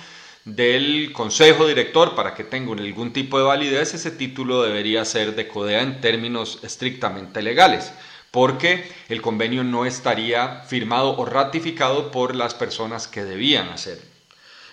del 0.45 1.11
consejo 1.13 1.67
director 1.67 2.15
para 2.15 2.33
que 2.33 2.43
tenga 2.43 2.73
algún 2.73 3.13
tipo 3.13 3.37
de 3.37 3.45
validez, 3.45 3.93
ese 3.93 4.11
título 4.11 4.63
debería 4.63 5.05
ser 5.05 5.35
de 5.35 5.47
CODEA 5.47 5.81
en 5.81 6.01
términos 6.01 6.59
estrictamente 6.63 7.41
legales 7.41 7.91
porque 8.31 8.91
el 9.09 9.21
convenio 9.21 9.63
no 9.63 9.85
estaría 9.85 10.61
firmado 10.61 11.17
o 11.17 11.25
ratificado 11.25 12.11
por 12.11 12.35
las 12.35 12.53
personas 12.53 13.07
que 13.07 13.23
debían 13.23 13.69
hacer. 13.69 14.01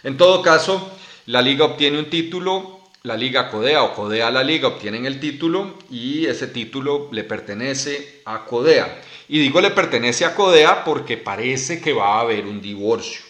En 0.03 0.17
todo 0.17 0.43
caso, 0.43 0.91
la 1.27 1.43
liga 1.43 1.65
obtiene 1.65 1.99
un 1.99 2.11
título, 2.11 2.76
la 3.07 3.17
liga 3.17 3.49
Codea 3.49 3.85
o 3.85 3.95
Codea 3.95 4.33
la 4.33 4.43
liga 4.43 4.67
obtienen 4.67 5.07
el 5.07 5.21
título 5.21 5.79
y 5.89 6.27
ese 6.27 6.49
título 6.49 7.09
le 7.13 7.23
pertenece 7.23 8.23
a 8.25 8.45
Codea. 8.45 9.01
Y 9.29 9.39
digo 9.39 9.61
le 9.61 9.71
pertenece 9.71 10.25
a 10.25 10.35
Codea 10.35 10.83
porque 10.85 11.17
parece 11.17 11.81
que 11.81 11.93
va 11.93 12.17
a 12.17 12.21
haber 12.21 12.47
un 12.47 12.61
divorcio. 12.61 13.21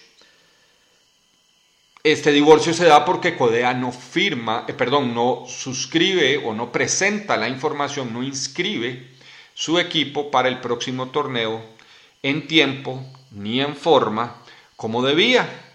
Este 2.02 2.32
divorcio 2.32 2.72
se 2.72 2.86
da 2.86 3.04
porque 3.04 3.36
Codea 3.36 3.74
no 3.74 3.92
firma, 3.92 4.64
eh, 4.66 4.72
perdón, 4.72 5.14
no 5.14 5.44
suscribe 5.46 6.38
o 6.38 6.54
no 6.54 6.72
presenta 6.72 7.36
la 7.36 7.48
información, 7.48 8.14
no 8.14 8.22
inscribe 8.22 9.10
su 9.52 9.78
equipo 9.78 10.30
para 10.30 10.48
el 10.48 10.60
próximo 10.60 11.10
torneo 11.10 11.62
en 12.22 12.46
tiempo 12.46 13.04
ni 13.30 13.60
en 13.60 13.76
forma 13.76 14.36
como 14.76 15.02
debía. 15.02 15.65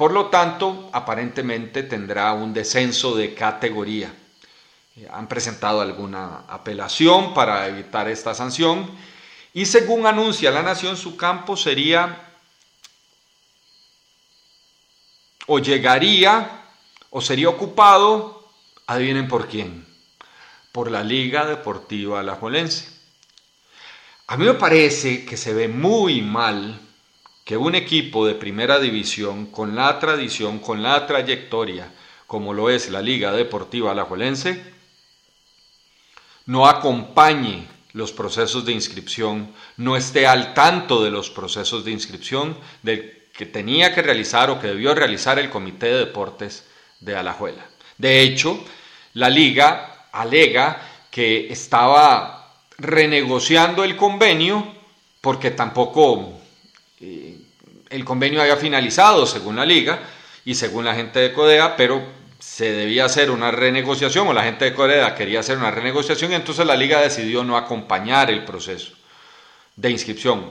Por 0.00 0.12
lo 0.12 0.28
tanto, 0.28 0.88
aparentemente 0.94 1.82
tendrá 1.82 2.32
un 2.32 2.54
descenso 2.54 3.14
de 3.14 3.34
categoría. 3.34 4.10
Eh, 4.96 5.06
han 5.12 5.28
presentado 5.28 5.82
alguna 5.82 6.46
apelación 6.48 7.34
para 7.34 7.68
evitar 7.68 8.08
esta 8.08 8.32
sanción 8.32 8.90
y 9.52 9.66
según 9.66 10.06
anuncia 10.06 10.50
la 10.50 10.62
Nación, 10.62 10.96
su 10.96 11.18
campo 11.18 11.54
sería 11.54 12.32
o 15.46 15.58
llegaría 15.58 16.62
o 17.10 17.20
sería 17.20 17.50
ocupado, 17.50 18.48
adivinen 18.86 19.28
por 19.28 19.48
quién, 19.48 19.86
por 20.72 20.90
la 20.90 21.04
Liga 21.04 21.44
Deportiva 21.44 22.20
Alajuelense. 22.20 22.88
A 24.28 24.38
mí 24.38 24.46
me 24.46 24.54
parece 24.54 25.26
que 25.26 25.36
se 25.36 25.52
ve 25.52 25.68
muy 25.68 26.22
mal 26.22 26.80
que 27.50 27.56
un 27.56 27.74
equipo 27.74 28.28
de 28.28 28.36
primera 28.36 28.78
división 28.78 29.46
con 29.46 29.74
la 29.74 29.98
tradición, 29.98 30.60
con 30.60 30.84
la 30.84 31.04
trayectoria, 31.08 31.92
como 32.28 32.54
lo 32.54 32.70
es 32.70 32.90
la 32.90 33.02
Liga 33.02 33.32
Deportiva 33.32 33.90
Alajuelense, 33.90 34.62
no 36.46 36.68
acompañe 36.68 37.66
los 37.92 38.12
procesos 38.12 38.64
de 38.64 38.70
inscripción, 38.70 39.52
no 39.78 39.96
esté 39.96 40.28
al 40.28 40.54
tanto 40.54 41.02
de 41.02 41.10
los 41.10 41.28
procesos 41.28 41.84
de 41.84 41.90
inscripción 41.90 42.56
del 42.84 43.24
que 43.32 43.46
tenía 43.46 43.92
que 43.92 44.02
realizar 44.02 44.48
o 44.50 44.60
que 44.60 44.68
debió 44.68 44.94
realizar 44.94 45.40
el 45.40 45.50
Comité 45.50 45.86
de 45.86 45.98
Deportes 46.06 46.68
de 47.00 47.16
Alajuela. 47.16 47.66
De 47.98 48.22
hecho, 48.22 48.64
la 49.14 49.28
liga 49.28 50.06
alega 50.12 50.80
que 51.10 51.52
estaba 51.52 52.54
renegociando 52.78 53.82
el 53.82 53.96
convenio 53.96 54.72
porque 55.20 55.50
tampoco 55.50 56.36
eh, 57.00 57.39
el 57.90 58.04
convenio 58.04 58.40
había 58.40 58.56
finalizado 58.56 59.26
según 59.26 59.56
la 59.56 59.66
liga 59.66 60.00
y 60.44 60.54
según 60.54 60.84
la 60.84 60.94
gente 60.94 61.18
de 61.18 61.32
Codea, 61.32 61.76
pero 61.76 62.02
se 62.38 62.72
debía 62.72 63.04
hacer 63.04 63.30
una 63.30 63.50
renegociación 63.50 64.28
o 64.28 64.32
la 64.32 64.44
gente 64.44 64.64
de 64.64 64.74
Codea 64.74 65.14
quería 65.14 65.40
hacer 65.40 65.58
una 65.58 65.70
renegociación 65.70 66.32
y 66.32 66.36
entonces 66.36 66.64
la 66.64 66.76
liga 66.76 67.00
decidió 67.00 67.44
no 67.44 67.56
acompañar 67.56 68.30
el 68.30 68.44
proceso 68.44 68.92
de 69.76 69.90
inscripción. 69.90 70.48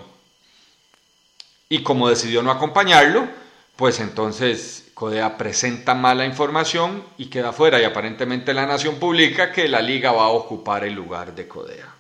Y 1.70 1.82
como 1.82 2.10
decidió 2.10 2.42
no 2.44 2.52
acompañarlo, 2.52 3.28
pues 3.76 4.00
entonces 4.00 4.92
Codea 4.94 5.38
presenta 5.38 5.96
mala 5.96 6.26
información 6.26 7.04
y 7.18 7.28
queda 7.28 7.54
fuera 7.54 7.80
y 7.80 7.86
aparentemente 7.86 8.54
la 8.54 8.66
nación 8.66 8.96
publica 8.96 9.52
que 9.52 9.70
la 9.70 9.82
liga 9.82 10.12
va 10.12 10.26
a 10.26 10.30
ocupar 10.30 10.84
el 10.84 10.94
lugar 10.94 11.34
de 11.34 11.48
Codea. 11.48 11.96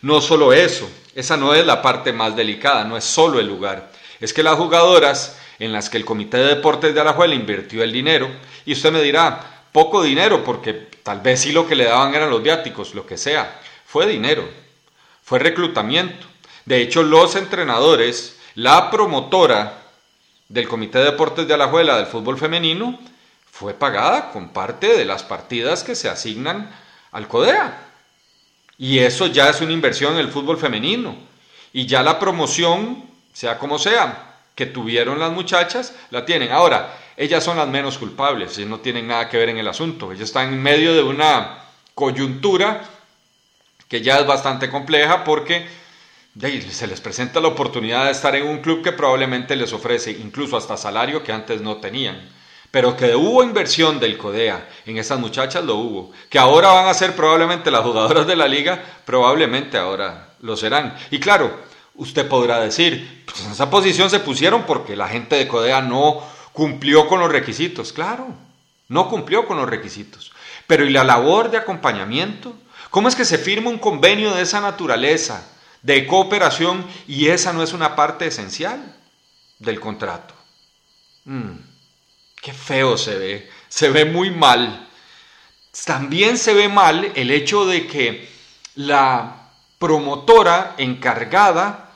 No 0.00 0.20
solo 0.20 0.52
eso, 0.52 0.90
esa 1.14 1.36
no 1.36 1.54
es 1.54 1.64
la 1.64 1.80
parte 1.80 2.12
más 2.12 2.34
delicada, 2.34 2.84
no 2.84 2.96
es 2.96 3.04
solo 3.04 3.38
el 3.38 3.46
lugar 3.46 3.91
es 4.22 4.32
que 4.32 4.44
las 4.44 4.56
jugadoras 4.56 5.36
en 5.58 5.72
las 5.72 5.90
que 5.90 5.98
el 5.98 6.04
Comité 6.04 6.38
de 6.38 6.54
Deportes 6.54 6.94
de 6.94 7.00
Alajuela 7.00 7.34
invirtió 7.34 7.82
el 7.82 7.92
dinero, 7.92 8.30
y 8.64 8.72
usted 8.72 8.92
me 8.92 9.02
dirá, 9.02 9.64
poco 9.72 10.02
dinero, 10.02 10.44
porque 10.44 10.72
tal 11.02 11.20
vez 11.20 11.40
sí 11.40 11.50
lo 11.52 11.66
que 11.66 11.74
le 11.74 11.84
daban 11.84 12.14
eran 12.14 12.30
los 12.30 12.42
viáticos, 12.42 12.94
lo 12.94 13.04
que 13.04 13.18
sea, 13.18 13.60
fue 13.84 14.06
dinero, 14.06 14.48
fue 15.22 15.40
reclutamiento. 15.40 16.26
De 16.64 16.80
hecho, 16.80 17.02
los 17.02 17.34
entrenadores, 17.34 18.38
la 18.54 18.90
promotora 18.90 19.82
del 20.48 20.68
Comité 20.68 20.98
de 20.98 21.06
Deportes 21.06 21.48
de 21.48 21.54
Alajuela 21.54 21.96
del 21.96 22.06
fútbol 22.06 22.38
femenino, 22.38 23.00
fue 23.50 23.74
pagada 23.74 24.30
con 24.30 24.50
parte 24.50 24.96
de 24.96 25.04
las 25.04 25.24
partidas 25.24 25.82
que 25.82 25.96
se 25.96 26.08
asignan 26.08 26.70
al 27.10 27.26
CODEA. 27.26 27.88
Y 28.78 29.00
eso 29.00 29.26
ya 29.26 29.50
es 29.50 29.60
una 29.60 29.72
inversión 29.72 30.14
en 30.14 30.20
el 30.20 30.28
fútbol 30.28 30.58
femenino. 30.58 31.16
Y 31.72 31.86
ya 31.86 32.02
la 32.02 32.18
promoción 32.18 33.11
sea 33.32 33.58
como 33.58 33.78
sea, 33.78 34.32
que 34.54 34.66
tuvieron 34.66 35.18
las 35.18 35.32
muchachas, 35.32 35.94
la 36.10 36.24
tienen. 36.24 36.52
Ahora, 36.52 36.98
ellas 37.16 37.42
son 37.42 37.56
las 37.56 37.68
menos 37.68 37.98
culpables, 37.98 38.58
no 38.66 38.80
tienen 38.80 39.08
nada 39.08 39.28
que 39.28 39.38
ver 39.38 39.48
en 39.48 39.58
el 39.58 39.68
asunto. 39.68 40.12
Ellas 40.12 40.24
están 40.24 40.52
en 40.52 40.62
medio 40.62 40.94
de 40.94 41.02
una 41.02 41.58
coyuntura 41.94 42.82
que 43.88 44.00
ya 44.02 44.18
es 44.18 44.26
bastante 44.26 44.70
compleja 44.70 45.24
porque 45.24 45.66
se 46.70 46.86
les 46.86 47.00
presenta 47.00 47.40
la 47.40 47.48
oportunidad 47.48 48.06
de 48.06 48.12
estar 48.12 48.34
en 48.34 48.46
un 48.46 48.60
club 48.60 48.82
que 48.82 48.92
probablemente 48.92 49.54
les 49.54 49.72
ofrece 49.72 50.10
incluso 50.10 50.56
hasta 50.56 50.76
salario 50.76 51.22
que 51.22 51.32
antes 51.32 51.60
no 51.60 51.76
tenían. 51.76 52.28
Pero 52.70 52.96
que 52.96 53.14
hubo 53.14 53.42
inversión 53.42 54.00
del 54.00 54.16
CODEA 54.16 54.66
en 54.86 54.96
esas 54.96 55.18
muchachas, 55.18 55.62
lo 55.62 55.76
hubo. 55.76 56.12
Que 56.30 56.38
ahora 56.38 56.72
van 56.72 56.86
a 56.86 56.94
ser 56.94 57.14
probablemente 57.14 57.70
las 57.70 57.82
jugadoras 57.82 58.26
de 58.26 58.34
la 58.34 58.48
liga, 58.48 58.82
probablemente 59.04 59.76
ahora 59.76 60.30
lo 60.40 60.56
serán. 60.56 60.96
Y 61.10 61.20
claro, 61.20 61.54
Usted 61.94 62.28
podrá 62.28 62.60
decir, 62.60 63.24
pues 63.26 63.44
en 63.44 63.52
esa 63.52 63.70
posición 63.70 64.08
se 64.08 64.20
pusieron 64.20 64.64
porque 64.64 64.96
la 64.96 65.08
gente 65.08 65.36
de 65.36 65.46
Codea 65.46 65.82
no 65.82 66.22
cumplió 66.52 67.06
con 67.06 67.20
los 67.20 67.30
requisitos. 67.30 67.92
Claro, 67.92 68.28
no 68.88 69.08
cumplió 69.08 69.46
con 69.46 69.58
los 69.58 69.68
requisitos. 69.68 70.32
Pero 70.66 70.86
¿y 70.86 70.90
la 70.90 71.04
labor 71.04 71.50
de 71.50 71.58
acompañamiento? 71.58 72.54
¿Cómo 72.90 73.08
es 73.08 73.16
que 73.16 73.24
se 73.24 73.38
firma 73.38 73.70
un 73.70 73.78
convenio 73.78 74.34
de 74.34 74.42
esa 74.42 74.60
naturaleza, 74.60 75.48
de 75.82 76.06
cooperación, 76.06 76.86
y 77.06 77.28
esa 77.28 77.52
no 77.52 77.62
es 77.62 77.72
una 77.72 77.96
parte 77.96 78.26
esencial 78.26 78.96
del 79.58 79.80
contrato? 79.80 80.34
Mm, 81.24 81.52
qué 82.40 82.52
feo 82.52 82.96
se 82.96 83.16
ve, 83.16 83.50
se 83.68 83.90
ve 83.90 84.04
muy 84.04 84.30
mal. 84.30 84.88
También 85.84 86.36
se 86.36 86.52
ve 86.52 86.68
mal 86.68 87.12
el 87.14 87.30
hecho 87.30 87.64
de 87.64 87.86
que 87.86 88.28
la 88.74 89.41
promotora 89.82 90.76
encargada 90.78 91.90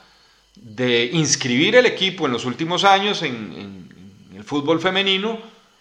de 0.53 1.05
inscribir 1.13 1.77
el 1.77 1.85
equipo 1.85 2.25
en 2.25 2.33
los 2.33 2.43
últimos 2.43 2.83
años 2.83 3.21
en, 3.21 4.27
el 4.35 4.43
fútbol 4.43 4.81
femenino, 4.81 5.39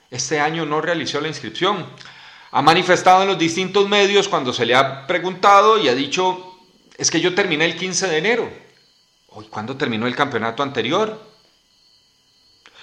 este 0.09 0.39
año 0.39 0.65
no 0.65 0.81
realizó 0.81 1.21
la 1.21 1.27
inscripción. 1.27 1.85
Ha 2.53 2.63
manifestado 2.63 3.23
en 3.23 3.29
los 3.29 3.39
distintos 3.41 3.89
medios 3.89 4.29
cuando 4.29 4.53
se 4.53 4.65
le 4.65 4.77
ha 4.77 5.05
preguntado 5.09 5.79
y 5.81 5.89
ha 5.89 5.97
dicho, 5.97 6.55
es 6.97 7.11
que 7.11 7.21
yo 7.21 7.35
terminé 7.35 7.65
el 7.65 7.77
15 7.77 8.07
de 8.07 8.19
enero. 8.19 8.51
¿Hoy 9.31 9.47
cuándo 9.51 9.77
terminó 9.77 10.07
el 10.07 10.15
campeonato 10.15 10.63
anterior? 10.63 11.21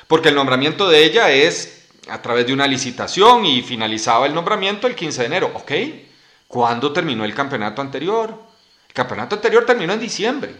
Porque 0.05 0.29
el 0.29 0.35
nombramiento 0.35 0.89
de 0.89 1.05
ella 1.05 1.31
es 1.31 1.87
a 2.09 2.21
través 2.21 2.45
de 2.45 2.51
una 2.51 2.67
licitación 2.67 3.45
y 3.45 3.61
finalizaba 3.61 4.25
el 4.25 4.33
nombramiento 4.33 4.85
el 4.85 4.95
15 4.95 5.21
de 5.21 5.25
enero. 5.27 5.51
¿Ok? 5.53 5.71
¿Cuándo 6.49 6.91
terminó 6.91 7.23
el 7.23 7.33
campeonato 7.33 7.81
anterior? 7.81 8.52
El 8.93 8.97
campeonato 8.97 9.37
anterior 9.37 9.65
terminó 9.65 9.93
en 9.93 9.99
diciembre. 9.99 10.55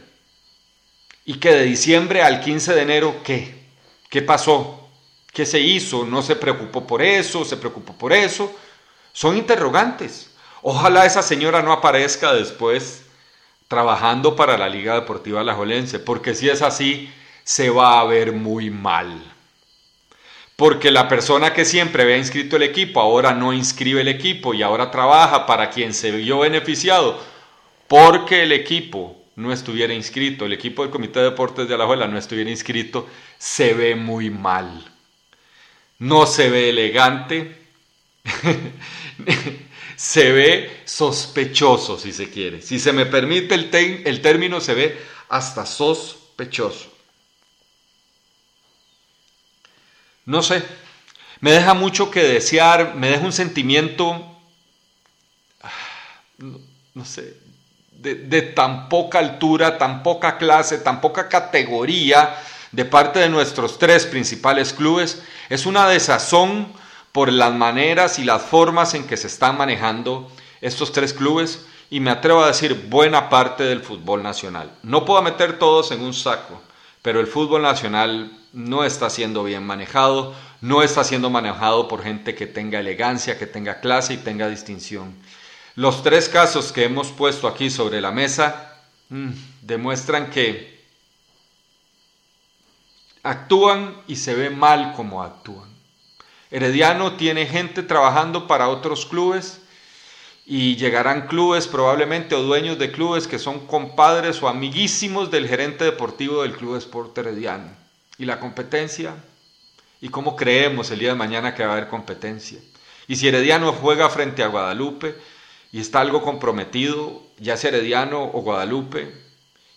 ¿Y 1.24 1.36
que 1.36 1.52
de 1.52 1.66
diciembre 1.66 2.24
al 2.24 2.42
15 2.42 2.74
de 2.74 2.82
enero 2.82 3.22
qué? 3.24 3.68
¿Qué 4.10 4.24
pasó? 4.24 4.90
¿Qué 5.32 5.46
se 5.46 5.60
hizo? 5.60 6.04
¿No 6.04 6.24
se 6.24 6.36
preocupó 6.36 6.88
por 6.88 7.04
eso? 7.04 7.46
¿Se 7.46 7.58
preocupó 7.58 7.94
por 7.94 8.12
eso? 8.12 8.52
Son 9.12 9.38
interrogantes. 9.38 10.32
Ojalá 10.64 11.06
esa 11.06 11.22
señora 11.22 11.62
no 11.62 11.74
aparezca 11.74 12.34
después 12.34 13.04
trabajando 13.68 14.36
para 14.36 14.58
la 14.58 14.68
Liga 14.68 14.96
Deportiva 14.96 15.42
Alajuelense, 15.42 16.00
porque 16.00 16.34
si 16.34 16.50
es 16.50 16.64
así, 16.64 17.14
se 17.44 17.70
va 17.70 18.00
a 18.00 18.06
ver 18.06 18.32
muy 18.32 18.72
mal. 18.72 19.14
Porque 20.56 20.90
la 20.90 21.08
persona 21.08 21.54
que 21.54 21.66
siempre 21.66 22.02
había 22.02 22.18
inscrito 22.18 22.56
el 22.56 22.64
equipo 22.64 23.00
ahora 23.00 23.36
no 23.36 23.54
inscribe 23.54 24.02
el 24.02 24.08
equipo 24.08 24.56
y 24.56 24.64
ahora 24.64 24.90
trabaja 24.90 25.46
para 25.46 25.70
quien 25.70 25.94
se 25.94 26.10
vio 26.10 26.40
beneficiado 26.40 27.32
porque 27.88 28.44
el 28.44 28.52
equipo 28.52 29.24
no 29.36 29.52
estuviera 29.52 29.94
inscrito, 29.94 30.46
el 30.46 30.54
equipo 30.54 30.84
del 30.84 30.92
Comité 30.92 31.20
de 31.20 31.32
Deportes 31.32 31.68
de 31.68 31.74
Alajuela 31.74 32.08
no 32.08 32.18
estuviera 32.18 32.50
inscrito, 32.50 33.08
se 33.38 33.74
ve 33.74 33.96
muy 33.96 34.30
mal. 34.30 34.92
No 36.00 36.26
se 36.26 36.50
ve 36.50 36.70
elegante, 36.70 37.56
se 39.96 40.32
ve 40.32 40.82
sospechoso, 40.86 41.98
si 41.98 42.12
se 42.12 42.30
quiere. 42.30 42.62
Si 42.62 42.80
se 42.80 42.94
me 42.94 43.06
permite 43.06 43.56
el, 43.56 43.70
el 44.06 44.22
término, 44.22 44.62
se 44.62 44.74
ve 44.74 44.98
hasta 45.30 45.66
sospechoso. 45.66 46.92
No 50.26 50.42
sé, 50.42 50.64
me 51.42 51.52
deja 51.52 51.74
mucho 51.74 52.10
que 52.10 52.24
desear, 52.24 52.96
me 52.96 53.10
deja 53.10 53.26
un 53.26 53.34
sentimiento, 53.34 54.38
no 56.38 57.06
sé, 57.06 57.43
de, 58.04 58.42
tan 58.42 58.90
poca 58.90 59.20
altura, 59.20 59.78
tan 59.78 60.04
poca 60.04 60.38
clase, 60.38 60.78
tan 60.78 61.00
poca 61.00 61.30
categoría 61.30 62.36
de 62.72 62.86
parte 62.86 63.20
de 63.20 63.30
nuestros 63.30 63.80
tres 63.80 64.06
principales 64.06 64.74
clubes, 64.74 65.24
es 65.50 65.66
una 65.66 65.88
desazón 65.88 66.68
por 67.12 67.32
las 67.32 67.54
maneras 67.54 68.20
y 68.20 68.26
las 68.26 68.42
formas 68.42 68.94
en 68.94 69.08
que 69.08 69.18
se 69.18 69.28
están 69.28 69.58
manejando 69.58 70.30
estos 70.60 70.92
tres 70.92 71.14
clubes 71.14 71.66
y 71.90 72.00
me 72.00 72.12
atrevo 72.12 72.44
a 72.44 72.48
decir 72.48 72.88
buena 72.90 73.30
parte 73.30 73.64
del 73.64 73.82
fútbol 73.82 74.24
nacional. 74.24 74.72
No 74.82 75.06
puedo 75.06 75.22
meter 75.22 75.60
todos 75.60 75.92
en 75.92 76.02
un 76.02 76.14
saco, 76.14 76.62
pero 77.02 77.20
el 77.20 77.28
fútbol 77.28 77.62
nacional 77.62 78.32
no 78.52 78.84
está 78.84 79.10
siendo 79.10 79.44
bien 79.44 79.64
manejado, 79.64 80.34
no 80.62 80.82
está 80.82 81.04
siendo 81.04 81.30
manejado 81.30 81.88
por 81.88 82.04
gente 82.04 82.36
que 82.36 82.48
tenga 82.48 82.80
elegancia, 82.80 83.38
que 83.38 83.46
tenga 83.46 83.80
clase 83.80 84.16
y 84.16 84.18
tenga 84.18 84.50
distinción. 84.50 85.16
Los 85.76 86.04
tres 86.04 86.30
casos 86.30 86.72
que 86.72 86.84
hemos 86.84 87.12
puesto 87.12 87.48
aquí 87.48 87.72
sobre 87.72 88.00
la 88.00 88.12
mesa 88.12 88.78
mm, 89.10 89.32
demuestran 89.62 90.30
que 90.30 90.84
actúan 93.24 93.96
y 94.08 94.18
se 94.18 94.36
ve 94.36 94.50
mal 94.50 94.94
como 94.96 95.24
actúan. 95.24 95.74
Herediano 96.52 97.16
tiene 97.18 97.48
gente 97.48 97.82
trabajando 97.82 98.46
para 98.46 98.70
otros 98.70 99.08
clubes 99.08 99.62
y 100.46 100.76
llegarán 100.76 101.28
clubes 101.28 101.68
probablemente 101.68 102.36
o 102.36 102.44
dueños 102.44 102.78
de 102.78 102.92
clubes 102.92 103.28
que 103.28 103.40
son 103.40 103.66
compadres 103.66 104.44
o 104.44 104.48
amiguísimos 104.48 105.32
del 105.32 105.48
gerente 105.48 105.86
deportivo 105.86 106.44
del 106.44 106.56
Club 106.56 106.76
Sport 106.76 107.18
Herediano. 107.18 107.72
Y 108.20 108.26
la 108.26 108.40
competencia, 108.40 109.16
y 110.02 110.10
cómo 110.10 110.36
creemos 110.36 110.92
el 110.92 111.00
día 111.00 111.10
de 111.10 111.16
mañana 111.16 111.56
que 111.56 111.64
va 111.64 111.70
a 111.70 111.78
haber 111.78 111.88
competencia. 111.88 112.60
Y 113.08 113.16
si 113.16 113.28
Herediano 113.28 113.72
juega 113.74 114.10
frente 114.10 114.44
a 114.44 114.48
Guadalupe 114.48 115.16
y 115.74 115.82
está 115.82 116.00
algo 116.00 116.22
comprometido, 116.22 117.22
ya 117.38 117.58
sea 117.58 117.72
Herediano 117.72 118.24
o 118.24 118.42
Guadalupe, 118.42 119.14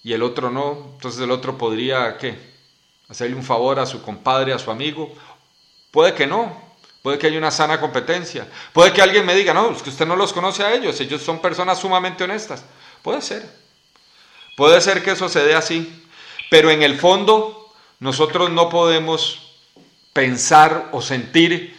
y 0.04 0.12
el 0.12 0.22
otro 0.22 0.50
no, 0.50 0.92
entonces 0.94 1.20
el 1.20 1.32
otro 1.32 1.58
podría, 1.58 2.16
¿qué? 2.18 2.38
Hacerle 3.08 3.34
un 3.34 3.42
favor 3.42 3.80
a 3.80 3.86
su 3.86 4.02
compadre, 4.02 4.52
a 4.52 4.58
su 4.58 4.70
amigo. 4.70 5.12
Puede 5.90 6.14
que 6.14 6.28
no, 6.28 6.66
Puede 7.06 7.20
que 7.20 7.28
haya 7.28 7.38
una 7.38 7.52
sana 7.52 7.78
competencia. 7.78 8.48
Puede 8.72 8.92
que 8.92 9.00
alguien 9.00 9.24
me 9.24 9.36
diga, 9.36 9.54
no, 9.54 9.70
es 9.70 9.80
que 9.80 9.90
usted 9.90 10.08
no 10.08 10.16
los 10.16 10.32
conoce 10.32 10.64
a 10.64 10.74
ellos, 10.74 11.00
ellos 11.00 11.22
son 11.22 11.40
personas 11.40 11.78
sumamente 11.78 12.24
honestas. 12.24 12.64
Puede 13.00 13.22
ser. 13.22 13.48
Puede 14.56 14.80
ser 14.80 15.04
que 15.04 15.12
eso 15.12 15.28
se 15.28 15.44
dé 15.44 15.54
así. 15.54 16.04
Pero 16.50 16.68
en 16.68 16.82
el 16.82 16.98
fondo, 16.98 17.72
nosotros 18.00 18.50
no 18.50 18.68
podemos 18.68 19.52
pensar 20.12 20.88
o 20.90 21.00
sentir 21.00 21.76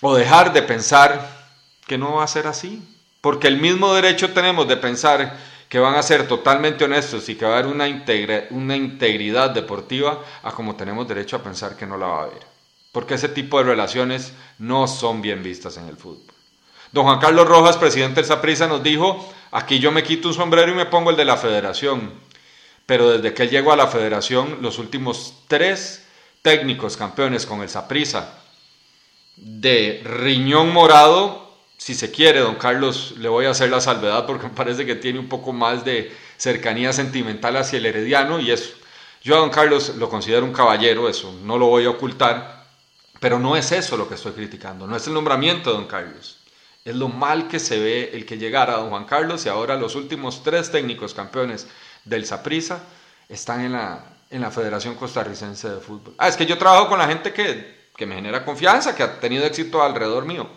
o 0.00 0.14
dejar 0.14 0.54
de 0.54 0.62
pensar 0.62 1.50
que 1.86 1.98
no 1.98 2.14
va 2.14 2.24
a 2.24 2.26
ser 2.26 2.46
así. 2.46 2.82
Porque 3.22 3.48
el 3.48 3.56
mismo 3.56 3.94
derecho 3.94 4.34
tenemos 4.34 4.68
de 4.68 4.76
pensar 4.76 5.38
que 5.70 5.78
van 5.78 5.94
a 5.94 6.02
ser 6.02 6.28
totalmente 6.28 6.84
honestos 6.84 7.26
y 7.30 7.36
que 7.36 7.46
va 7.46 7.52
a 7.52 7.58
haber 7.60 7.72
una, 7.72 7.86
una 8.50 8.76
integridad 8.76 9.48
deportiva 9.48 10.22
a 10.42 10.52
como 10.52 10.76
tenemos 10.76 11.08
derecho 11.08 11.36
a 11.36 11.42
pensar 11.42 11.74
que 11.74 11.86
no 11.86 11.96
la 11.96 12.06
va 12.08 12.20
a 12.20 12.24
haber 12.24 12.52
porque 12.92 13.14
ese 13.14 13.30
tipo 13.30 13.58
de 13.58 13.64
relaciones 13.64 14.32
no 14.58 14.86
son 14.86 15.22
bien 15.22 15.42
vistas 15.42 15.78
en 15.78 15.88
el 15.88 15.96
fútbol. 15.96 16.34
Don 16.92 17.04
Juan 17.04 17.18
Carlos 17.18 17.48
Rojas, 17.48 17.78
presidente 17.78 18.16
del 18.16 18.26
Saprissa, 18.26 18.68
nos 18.68 18.82
dijo, 18.82 19.32
aquí 19.50 19.78
yo 19.78 19.90
me 19.90 20.02
quito 20.02 20.28
un 20.28 20.34
sombrero 20.34 20.70
y 20.70 20.74
me 20.74 20.84
pongo 20.84 21.10
el 21.10 21.16
de 21.16 21.24
la 21.24 21.38
federación, 21.38 22.12
pero 22.84 23.10
desde 23.10 23.32
que 23.32 23.44
él 23.44 23.50
llegó 23.50 23.72
a 23.72 23.76
la 23.76 23.86
federación, 23.86 24.58
los 24.60 24.78
últimos 24.78 25.44
tres 25.48 26.06
técnicos 26.42 26.98
campeones 26.98 27.46
con 27.46 27.62
el 27.62 27.70
Saprissa, 27.70 28.38
de 29.36 30.02
riñón 30.04 30.70
morado, 30.70 31.51
si 31.82 31.96
se 31.96 32.12
quiere, 32.12 32.38
don 32.38 32.54
Carlos, 32.54 33.16
le 33.18 33.28
voy 33.28 33.46
a 33.46 33.50
hacer 33.50 33.68
la 33.68 33.80
salvedad 33.80 34.24
porque 34.24 34.46
me 34.46 34.54
parece 34.54 34.86
que 34.86 34.94
tiene 34.94 35.18
un 35.18 35.28
poco 35.28 35.52
más 35.52 35.84
de 35.84 36.16
cercanía 36.36 36.92
sentimental 36.92 37.56
hacia 37.56 37.78
el 37.78 37.86
herediano 37.86 38.38
y 38.38 38.52
eso. 38.52 38.74
Yo 39.20 39.34
a 39.34 39.38
don 39.38 39.50
Carlos 39.50 39.96
lo 39.96 40.08
considero 40.08 40.44
un 40.44 40.52
caballero, 40.52 41.08
eso 41.08 41.34
no 41.42 41.58
lo 41.58 41.66
voy 41.66 41.86
a 41.86 41.90
ocultar, 41.90 42.66
pero 43.18 43.40
no 43.40 43.56
es 43.56 43.72
eso 43.72 43.96
lo 43.96 44.08
que 44.08 44.14
estoy 44.14 44.30
criticando, 44.30 44.86
no 44.86 44.94
es 44.94 45.08
el 45.08 45.14
nombramiento 45.14 45.70
de 45.70 45.76
don 45.76 45.88
Carlos. 45.88 46.38
Es 46.84 46.94
lo 46.94 47.08
mal 47.08 47.48
que 47.48 47.58
se 47.58 47.80
ve 47.80 48.10
el 48.12 48.26
que 48.26 48.38
llegara 48.38 48.74
don 48.74 48.90
Juan 48.90 49.04
Carlos 49.04 49.44
y 49.46 49.48
ahora 49.48 49.74
los 49.74 49.96
últimos 49.96 50.44
tres 50.44 50.70
técnicos 50.70 51.14
campeones 51.14 51.66
del 52.04 52.24
Saprissa 52.26 52.84
están 53.28 53.60
en 53.60 53.72
la, 53.72 54.04
en 54.30 54.40
la 54.40 54.52
Federación 54.52 54.94
Costarricense 54.94 55.68
de 55.68 55.80
Fútbol. 55.80 56.14
Ah, 56.18 56.28
es 56.28 56.36
que 56.36 56.46
yo 56.46 56.56
trabajo 56.56 56.88
con 56.88 57.00
la 57.00 57.08
gente 57.08 57.32
que, 57.32 57.88
que 57.96 58.06
me 58.06 58.14
genera 58.14 58.44
confianza, 58.44 58.94
que 58.94 59.02
ha 59.02 59.18
tenido 59.18 59.44
éxito 59.44 59.82
alrededor 59.82 60.24
mío. 60.26 60.48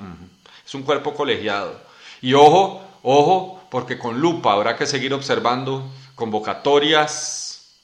Es 0.66 0.74
un 0.74 0.84
cuerpo 0.84 1.14
colegiado. 1.14 1.80
Y 2.22 2.34
ojo, 2.34 2.84
ojo, 3.04 3.62
porque 3.70 3.98
con 4.00 4.20
lupa 4.20 4.54
habrá 4.54 4.76
que 4.76 4.86
seguir 4.86 5.14
observando 5.14 5.90
convocatorias 6.16 7.76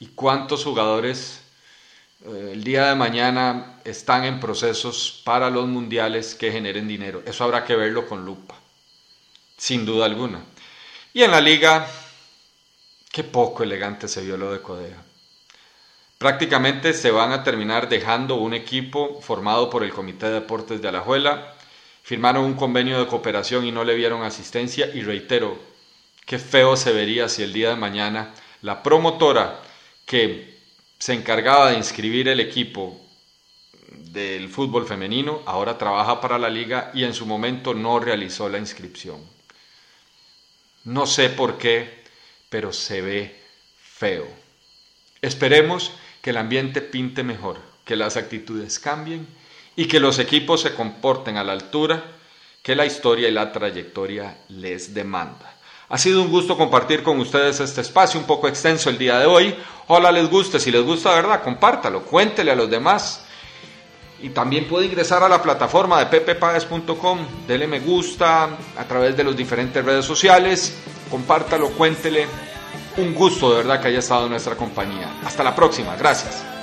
y 0.00 0.06
cuántos 0.08 0.64
jugadores 0.64 1.40
eh, 2.24 2.50
el 2.52 2.64
día 2.64 2.86
de 2.88 2.94
mañana 2.94 3.80
están 3.84 4.24
en 4.24 4.40
procesos 4.40 5.22
para 5.24 5.50
los 5.50 5.66
mundiales 5.66 6.34
que 6.34 6.50
generen 6.50 6.88
dinero. 6.88 7.22
Eso 7.26 7.44
habrá 7.44 7.64
que 7.64 7.76
verlo 7.76 8.08
con 8.08 8.24
lupa, 8.24 8.56
sin 9.56 9.86
duda 9.86 10.06
alguna. 10.06 10.42
Y 11.12 11.22
en 11.22 11.30
la 11.30 11.40
liga, 11.40 11.86
qué 13.10 13.24
poco 13.24 13.62
elegante 13.62 14.08
se 14.08 14.22
vio 14.22 14.36
lo 14.36 14.52
de 14.52 14.60
Codea. 14.60 15.02
Prácticamente 16.18 16.94
se 16.94 17.12
van 17.12 17.30
a 17.30 17.44
terminar 17.44 17.88
dejando 17.88 18.34
un 18.36 18.52
equipo 18.52 19.20
formado 19.20 19.70
por 19.70 19.84
el 19.84 19.92
Comité 19.92 20.26
de 20.26 20.40
Deportes 20.40 20.82
de 20.82 20.88
Alajuela. 20.88 21.54
Firmaron 22.08 22.46
un 22.46 22.54
convenio 22.54 22.98
de 22.98 23.06
cooperación 23.06 23.66
y 23.66 23.70
no 23.70 23.84
le 23.84 23.94
vieron 23.94 24.22
asistencia. 24.22 24.90
Y 24.94 25.02
reitero, 25.02 25.58
qué 26.24 26.38
feo 26.38 26.74
se 26.74 26.90
vería 26.90 27.28
si 27.28 27.42
el 27.42 27.52
día 27.52 27.68
de 27.68 27.76
mañana 27.76 28.32
la 28.62 28.82
promotora 28.82 29.60
que 30.06 30.56
se 30.98 31.12
encargaba 31.12 31.70
de 31.70 31.76
inscribir 31.76 32.28
el 32.28 32.40
equipo 32.40 32.98
del 33.90 34.48
fútbol 34.48 34.86
femenino, 34.86 35.42
ahora 35.44 35.76
trabaja 35.76 36.18
para 36.18 36.38
la 36.38 36.48
liga 36.48 36.92
y 36.94 37.04
en 37.04 37.12
su 37.12 37.26
momento 37.26 37.74
no 37.74 38.00
realizó 38.00 38.48
la 38.48 38.56
inscripción. 38.56 39.20
No 40.84 41.06
sé 41.06 41.28
por 41.28 41.58
qué, 41.58 42.04
pero 42.48 42.72
se 42.72 43.02
ve 43.02 43.38
feo. 43.82 44.26
Esperemos 45.20 45.92
que 46.22 46.30
el 46.30 46.38
ambiente 46.38 46.80
pinte 46.80 47.22
mejor, 47.22 47.60
que 47.84 47.96
las 47.96 48.16
actitudes 48.16 48.78
cambien 48.78 49.26
y 49.78 49.86
que 49.86 50.00
los 50.00 50.18
equipos 50.18 50.62
se 50.62 50.74
comporten 50.74 51.36
a 51.36 51.44
la 51.44 51.52
altura 51.52 52.02
que 52.64 52.74
la 52.74 52.84
historia 52.84 53.28
y 53.28 53.30
la 53.30 53.52
trayectoria 53.52 54.38
les 54.48 54.92
demanda. 54.92 55.54
Ha 55.88 55.96
sido 55.96 56.20
un 56.20 56.32
gusto 56.32 56.56
compartir 56.56 57.04
con 57.04 57.20
ustedes 57.20 57.60
este 57.60 57.82
espacio 57.82 58.18
un 58.18 58.26
poco 58.26 58.48
extenso 58.48 58.90
el 58.90 58.98
día 58.98 59.20
de 59.20 59.26
hoy. 59.26 59.54
Ojalá 59.86 60.10
les 60.10 60.28
guste, 60.28 60.58
si 60.58 60.72
les 60.72 60.82
gusta, 60.82 61.14
¿verdad? 61.14 61.44
Compártalo, 61.44 62.02
cuéntele 62.02 62.50
a 62.50 62.56
los 62.56 62.68
demás. 62.68 63.24
Y 64.20 64.30
también 64.30 64.66
puede 64.66 64.86
ingresar 64.86 65.22
a 65.22 65.28
la 65.28 65.40
plataforma 65.40 66.00
de 66.00 66.06
pepepaes.com, 66.06 67.18
dele 67.46 67.68
me 67.68 67.78
gusta 67.78 68.58
a 68.76 68.84
través 68.84 69.16
de 69.16 69.22
las 69.22 69.36
diferentes 69.36 69.84
redes 69.84 70.04
sociales, 70.04 70.76
compártalo, 71.08 71.70
cuéntele. 71.70 72.26
Un 72.96 73.14
gusto 73.14 73.50
de 73.52 73.58
verdad 73.58 73.80
que 73.80 73.86
haya 73.86 74.00
estado 74.00 74.24
en 74.24 74.30
nuestra 74.30 74.56
compañía. 74.56 75.20
Hasta 75.24 75.44
la 75.44 75.54
próxima, 75.54 75.94
gracias. 75.94 76.57